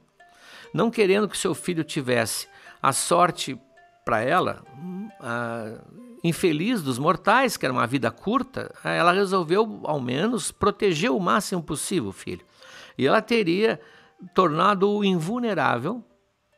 não 0.72 0.90
querendo 0.90 1.28
que 1.28 1.38
seu 1.38 1.54
filho 1.54 1.82
tivesse 1.84 2.48
a 2.82 2.92
sorte 2.92 3.58
para 4.04 4.20
ela, 4.20 4.62
infeliz 6.22 6.82
dos 6.82 6.98
mortais, 6.98 7.56
que 7.56 7.66
era 7.66 7.72
uma 7.72 7.86
vida 7.86 8.10
curta, 8.10 8.74
ela 8.84 9.12
resolveu, 9.12 9.80
ao 9.84 10.00
menos, 10.00 10.50
proteger 10.50 11.10
o 11.10 11.20
máximo 11.20 11.62
possível 11.62 12.10
o 12.10 12.12
filho. 12.12 12.44
E 12.96 13.06
ela 13.06 13.22
teria 13.22 13.80
tornado-o 14.34 15.04
invulnerável, 15.04 16.04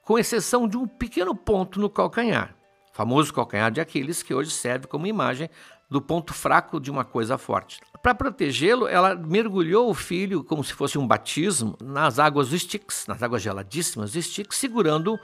com 0.05 0.19
exceção 0.19 0.67
de 0.67 0.77
um 0.77 0.87
pequeno 0.87 1.35
ponto 1.35 1.79
no 1.79 1.91
calcanhar, 1.91 2.57
famoso 2.93 3.33
calcanhar 3.33 3.71
de 3.71 3.81
Aquiles, 3.81 4.23
que 4.23 4.35
hoje 4.35 4.51
serve 4.51 4.87
como 4.87 5.07
imagem 5.07 5.49
do 5.91 6.01
ponto 6.01 6.33
fraco 6.33 6.81
de 6.81 6.91
uma 6.91 7.05
coisa 7.05 7.37
forte. 7.37 7.81
Para 8.03 8.15
protegê-lo, 8.15 8.87
ela 8.87 9.15
mergulhou 9.15 9.91
o 9.91 9.95
filho 9.95 10.45
como 10.45 10.63
se 10.63 10.73
fosse 10.73 10.97
um 10.97 11.07
batismo 11.07 11.77
nas 11.83 12.19
águas 12.19 12.51
do 12.51 12.57
Styx, 12.57 13.07
nas 13.09 13.23
águas 13.23 13.43
geladíssimas 13.43 14.13
do 14.13 14.19
Styx, 14.19 14.57
segurando 14.57 15.19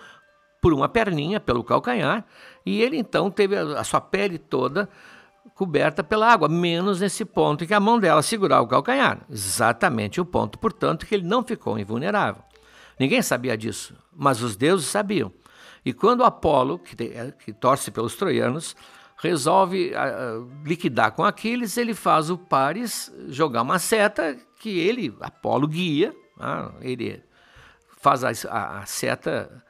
por 0.60 0.72
uma 0.72 0.88
perninha, 0.88 1.38
pelo 1.38 1.62
calcanhar, 1.62 2.24
e 2.64 2.82
ele 2.82 2.96
então 2.96 3.30
teve 3.30 3.56
a, 3.56 3.84
sua 3.84 4.00
pele 4.00 4.38
toda 4.38 4.88
coberta 5.54 6.02
pela 6.02 6.30
água, 6.30 6.48
menos 6.48 7.00
nesse 7.00 7.24
ponto 7.24 7.62
em 7.62 7.66
que 7.66 7.74
a 7.74 7.78
mão 7.78 8.00
dela 8.00 8.20
segurava 8.20 8.62
o 8.62 8.68
calcanhar. 8.68 9.20
Exatamente 9.30 10.20
o 10.20 10.24
ponto, 10.24 10.58
portanto, 10.58 11.06
que 11.06 11.14
ele 11.14 11.26
não 11.26 11.44
ficou 11.44 11.78
invulnerável. 11.78 12.42
Ninguém 12.98 13.22
sabia 13.22 13.56
disso, 13.56 13.94
mas 14.12 14.42
os 14.42 14.56
deuses 14.56 14.88
sabiam. 14.88 15.32
E 15.86 15.92
quando 15.92 16.24
Apolo, 16.24 16.80
que, 16.80 17.00
é, 17.04 17.30
que 17.30 17.52
torce 17.52 17.92
pelos 17.92 18.16
troianos, 18.16 18.74
resolve 19.16 19.92
uh, 19.92 20.64
liquidar 20.64 21.12
com 21.12 21.22
Aquiles, 21.22 21.76
ele 21.76 21.94
faz 21.94 22.28
o 22.28 22.36
Paris 22.36 23.14
jogar 23.28 23.62
uma 23.62 23.78
seta 23.78 24.36
que 24.58 24.80
ele, 24.80 25.16
Apolo, 25.20 25.68
guia, 25.68 26.12
uh, 26.38 26.74
ele 26.80 27.22
faz 27.98 28.24
a, 28.24 28.30
a, 28.50 28.80
a 28.80 28.86
seta 28.86 29.62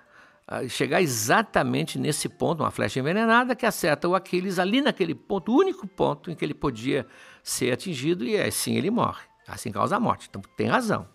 chegar 0.68 1.02
exatamente 1.02 1.98
nesse 1.98 2.28
ponto, 2.28 2.62
uma 2.62 2.70
flecha 2.70 3.00
envenenada 3.00 3.56
que 3.56 3.66
acerta 3.66 4.08
o 4.08 4.14
Aquiles 4.14 4.60
ali 4.60 4.80
naquele 4.80 5.12
ponto, 5.12 5.52
o 5.52 5.56
único 5.58 5.88
ponto 5.88 6.30
em 6.30 6.36
que 6.36 6.44
ele 6.44 6.54
podia 6.54 7.04
ser 7.42 7.72
atingido 7.72 8.24
e 8.24 8.40
assim 8.40 8.76
ele 8.76 8.88
morre. 8.88 9.24
Assim 9.46 9.72
causa 9.72 9.96
a 9.96 10.00
morte. 10.00 10.28
Então 10.30 10.40
tem 10.56 10.68
razão. 10.68 11.06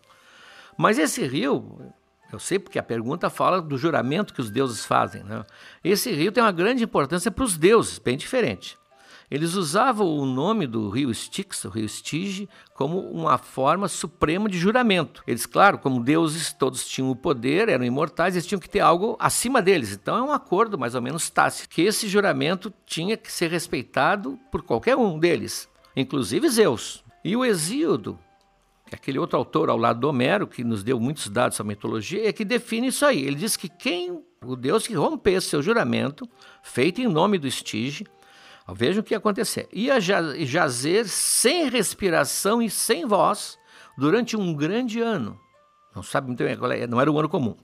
Mas 0.77 0.99
esse 0.99 1.25
rio, 1.25 1.93
eu 2.33 2.39
sei 2.39 2.59
porque 2.59 2.79
a 2.79 2.83
pergunta 2.83 3.29
fala 3.29 3.61
do 3.61 3.77
juramento 3.77 4.33
que 4.33 4.41
os 4.41 4.49
deuses 4.49 4.85
fazem. 4.85 5.23
Né? 5.23 5.43
Esse 5.83 6.11
rio 6.11 6.31
tem 6.31 6.43
uma 6.43 6.51
grande 6.51 6.83
importância 6.83 7.31
para 7.31 7.43
os 7.43 7.57
deuses, 7.57 7.99
bem 7.99 8.17
diferente. 8.17 8.77
Eles 9.31 9.53
usavam 9.53 10.05
o 10.07 10.25
nome 10.25 10.67
do 10.67 10.89
rio 10.89 11.09
Styx, 11.09 11.63
o 11.63 11.69
rio 11.69 11.87
Stige, 11.87 12.49
como 12.73 12.99
uma 12.99 13.37
forma 13.37 13.87
suprema 13.87 14.49
de 14.49 14.57
juramento. 14.57 15.23
Eles, 15.25 15.45
claro, 15.45 15.77
como 15.77 16.03
deuses, 16.03 16.51
todos 16.51 16.85
tinham 16.85 17.09
o 17.09 17.15
poder, 17.15 17.69
eram 17.69 17.85
imortais, 17.85 18.35
eles 18.35 18.45
tinham 18.45 18.59
que 18.59 18.69
ter 18.69 18.81
algo 18.81 19.15
acima 19.17 19.61
deles. 19.61 19.93
Então 19.93 20.17
é 20.17 20.21
um 20.21 20.33
acordo 20.33 20.77
mais 20.77 20.95
ou 20.95 21.01
menos 21.01 21.29
tácito, 21.29 21.69
que 21.69 21.81
esse 21.81 22.09
juramento 22.09 22.73
tinha 22.85 23.15
que 23.15 23.31
ser 23.31 23.49
respeitado 23.49 24.37
por 24.51 24.63
qualquer 24.63 24.97
um 24.97 25.17
deles, 25.17 25.69
inclusive 25.95 26.49
Zeus. 26.49 27.01
E 27.23 27.33
o 27.33 27.45
Exíodo, 27.45 28.19
é 28.91 28.95
aquele 28.95 29.17
outro 29.17 29.37
autor 29.37 29.69
ao 29.69 29.77
lado 29.77 29.99
do 29.99 30.09
Homero, 30.09 30.45
que 30.45 30.63
nos 30.63 30.83
deu 30.83 30.99
muitos 30.99 31.29
dados 31.29 31.57
sobre 31.57 31.75
mitologia, 31.75 32.27
é 32.27 32.33
que 32.33 32.43
define 32.43 32.87
isso 32.87 33.05
aí. 33.05 33.25
Ele 33.25 33.35
diz 33.35 33.55
que 33.55 33.69
quem, 33.69 34.21
o 34.45 34.55
Deus 34.55 34.85
que 34.85 34.93
rompesse 34.93 35.47
seu 35.47 35.61
juramento, 35.61 36.29
feito 36.61 37.01
em 37.01 37.07
nome 37.07 37.37
do 37.37 37.47
Estige, 37.47 38.05
Vejam 38.73 39.01
o 39.01 39.03
que 39.03 39.13
ia 39.13 39.17
acontecer. 39.17 39.67
Ia 39.71 39.99
jazer 39.99 41.07
sem 41.07 41.69
respiração 41.69 42.61
e 42.61 42.69
sem 42.69 43.05
voz 43.05 43.57
durante 43.97 44.37
um 44.37 44.53
grande 44.53 45.01
ano. 45.01 45.39
Não 45.95 46.03
sabe 46.03 46.27
muito 46.27 46.43
bem 46.43 46.57
qual 46.57 46.71
é, 46.71 46.87
não 46.87 47.01
era 47.01 47.11
um 47.11 47.17
ano 47.17 47.27
comum. 47.27 47.55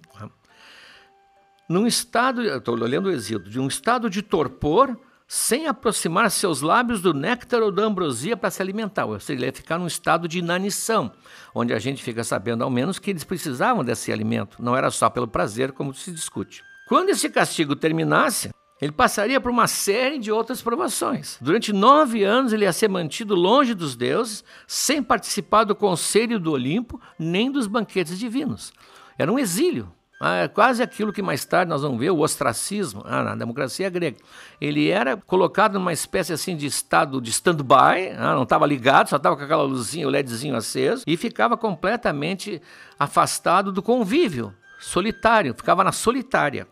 Num 1.69 1.85
estado, 1.85 2.41
estou 2.43 2.79
olhando 2.79 3.07
o 3.07 3.11
exílio, 3.11 3.49
de 3.49 3.59
um 3.59 3.67
estado 3.67 4.09
de 4.09 4.21
torpor, 4.21 4.97
sem 5.27 5.67
aproximar 5.67 6.31
seus 6.31 6.61
lábios 6.61 7.01
do 7.01 7.13
néctar 7.13 7.61
ou 7.61 7.71
da 7.71 7.83
ambrosia 7.83 8.37
para 8.37 8.49
se 8.49 8.61
alimentar. 8.61 9.05
Ou 9.05 9.19
seja, 9.19 9.39
ele 9.39 9.45
ia 9.47 9.53
ficar 9.53 9.77
num 9.77 9.87
estado 9.87 10.27
de 10.27 10.39
inanição, 10.39 11.11
onde 11.53 11.73
a 11.73 11.79
gente 11.79 12.01
fica 12.01 12.23
sabendo 12.23 12.63
ao 12.63 12.69
menos 12.69 12.97
que 12.97 13.09
eles 13.09 13.23
precisavam 13.23 13.83
desse 13.83 14.11
alimento, 14.11 14.63
não 14.63 14.75
era 14.75 14.89
só 14.89 15.09
pelo 15.09 15.27
prazer, 15.27 15.73
como 15.73 15.93
se 15.93 16.11
discute. 16.11 16.63
Quando 16.87 17.09
esse 17.09 17.29
castigo 17.29 17.75
terminasse, 17.75 18.49
ele 18.79 18.91
passaria 18.91 19.41
por 19.41 19.51
uma 19.51 19.67
série 19.67 20.19
de 20.19 20.31
outras 20.31 20.61
provações. 20.61 21.37
Durante 21.41 21.73
nove 21.73 22.23
anos 22.23 22.53
ele 22.53 22.63
ia 22.63 22.71
ser 22.71 22.87
mantido 22.87 23.35
longe 23.35 23.73
dos 23.73 23.95
deuses, 23.95 24.43
sem 24.65 25.03
participar 25.03 25.63
do 25.63 25.75
conselho 25.75 26.39
do 26.39 26.51
Olimpo, 26.51 27.01
nem 27.19 27.51
dos 27.51 27.67
banquetes 27.67 28.17
divinos. 28.17 28.71
Era 29.17 29.31
um 29.31 29.39
exílio. 29.39 29.91
É 30.19 30.47
quase 30.47 30.81
aquilo 30.81 31.13
que 31.13 31.21
mais 31.21 31.45
tarde 31.45 31.69
nós 31.69 31.83
vamos 31.83 31.99
ver, 31.99 32.09
o 32.09 32.19
ostracismo, 32.19 33.03
ah, 33.05 33.21
na 33.21 33.35
democracia 33.35 33.87
grega. 33.87 34.17
Ele 34.59 34.89
era 34.89 35.15
colocado 35.15 35.73
numa 35.73 35.93
espécie 35.93 36.33
assim 36.33 36.57
de 36.57 36.65
estado 36.65 37.21
de 37.21 37.29
stand-by, 37.29 38.15
ah, 38.17 38.33
não 38.33 38.41
estava 38.41 38.65
ligado, 38.65 39.09
só 39.09 39.17
estava 39.17 39.37
com 39.37 39.43
aquela 39.43 39.61
luzinha, 39.61 40.07
o 40.07 40.09
LEDzinho 40.09 40.55
aceso, 40.55 41.03
e 41.05 41.15
ficava 41.15 41.55
completamente 41.55 42.59
afastado 42.97 43.71
do 43.71 43.83
convívio, 43.83 44.51
solitário, 44.79 45.53
ficava 45.53 45.83
na 45.83 45.91
solitária. 45.91 46.67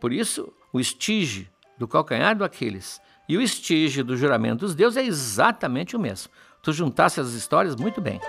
Por 0.00 0.12
isso, 0.12 0.52
o 0.72 0.80
estige 0.80 1.48
do 1.78 1.86
calcanhar 1.86 2.36
do 2.36 2.42
Aquiles 2.44 3.00
e 3.28 3.36
o 3.36 3.40
estige 3.40 4.02
do 4.02 4.16
juramento 4.16 4.66
dos 4.66 4.74
deuses 4.74 4.96
é 4.96 5.06
exatamente 5.06 5.94
o 5.94 6.00
mesmo. 6.00 6.32
Tu 6.60 6.72
juntasse 6.72 7.20
as 7.20 7.32
histórias 7.32 7.76
muito 7.76 8.00
bem. 8.00 8.20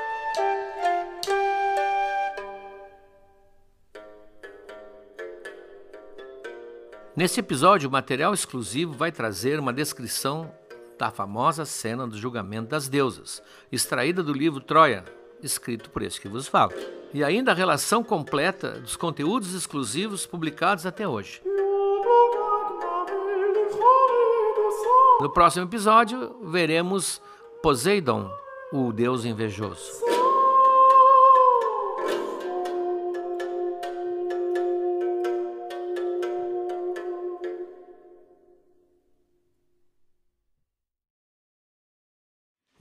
Nesse 7.16 7.40
episódio, 7.40 7.88
o 7.88 7.92
material 7.92 8.34
exclusivo 8.34 8.94
vai 8.94 9.12
trazer 9.12 9.60
uma 9.60 9.72
descrição 9.72 10.52
da 10.98 11.12
famosa 11.12 11.64
cena 11.64 12.08
do 12.08 12.18
julgamento 12.18 12.70
das 12.70 12.90
deusas, 12.90 13.42
extraída 13.72 14.24
do 14.24 14.34
livro 14.34 14.60
Troia, 14.60 15.06
escrito 15.42 15.92
por 15.92 16.02
esse 16.02 16.20
que 16.20 16.28
vos 16.28 16.48
falo, 16.48 16.74
e 17.14 17.24
ainda 17.24 17.52
a 17.52 17.56
relação 17.56 18.04
completa 18.04 18.80
dos 18.80 18.96
conteúdos 18.96 19.54
exclusivos 19.54 20.26
publicados 20.26 20.88
até 20.88 21.08
hoje. 21.08 21.40
No 25.22 25.30
próximo 25.32 25.66
episódio, 25.66 26.36
veremos 26.46 27.22
Poseidon, 27.62 28.28
o 28.72 28.92
deus 28.92 29.24
invejoso. 29.24 30.13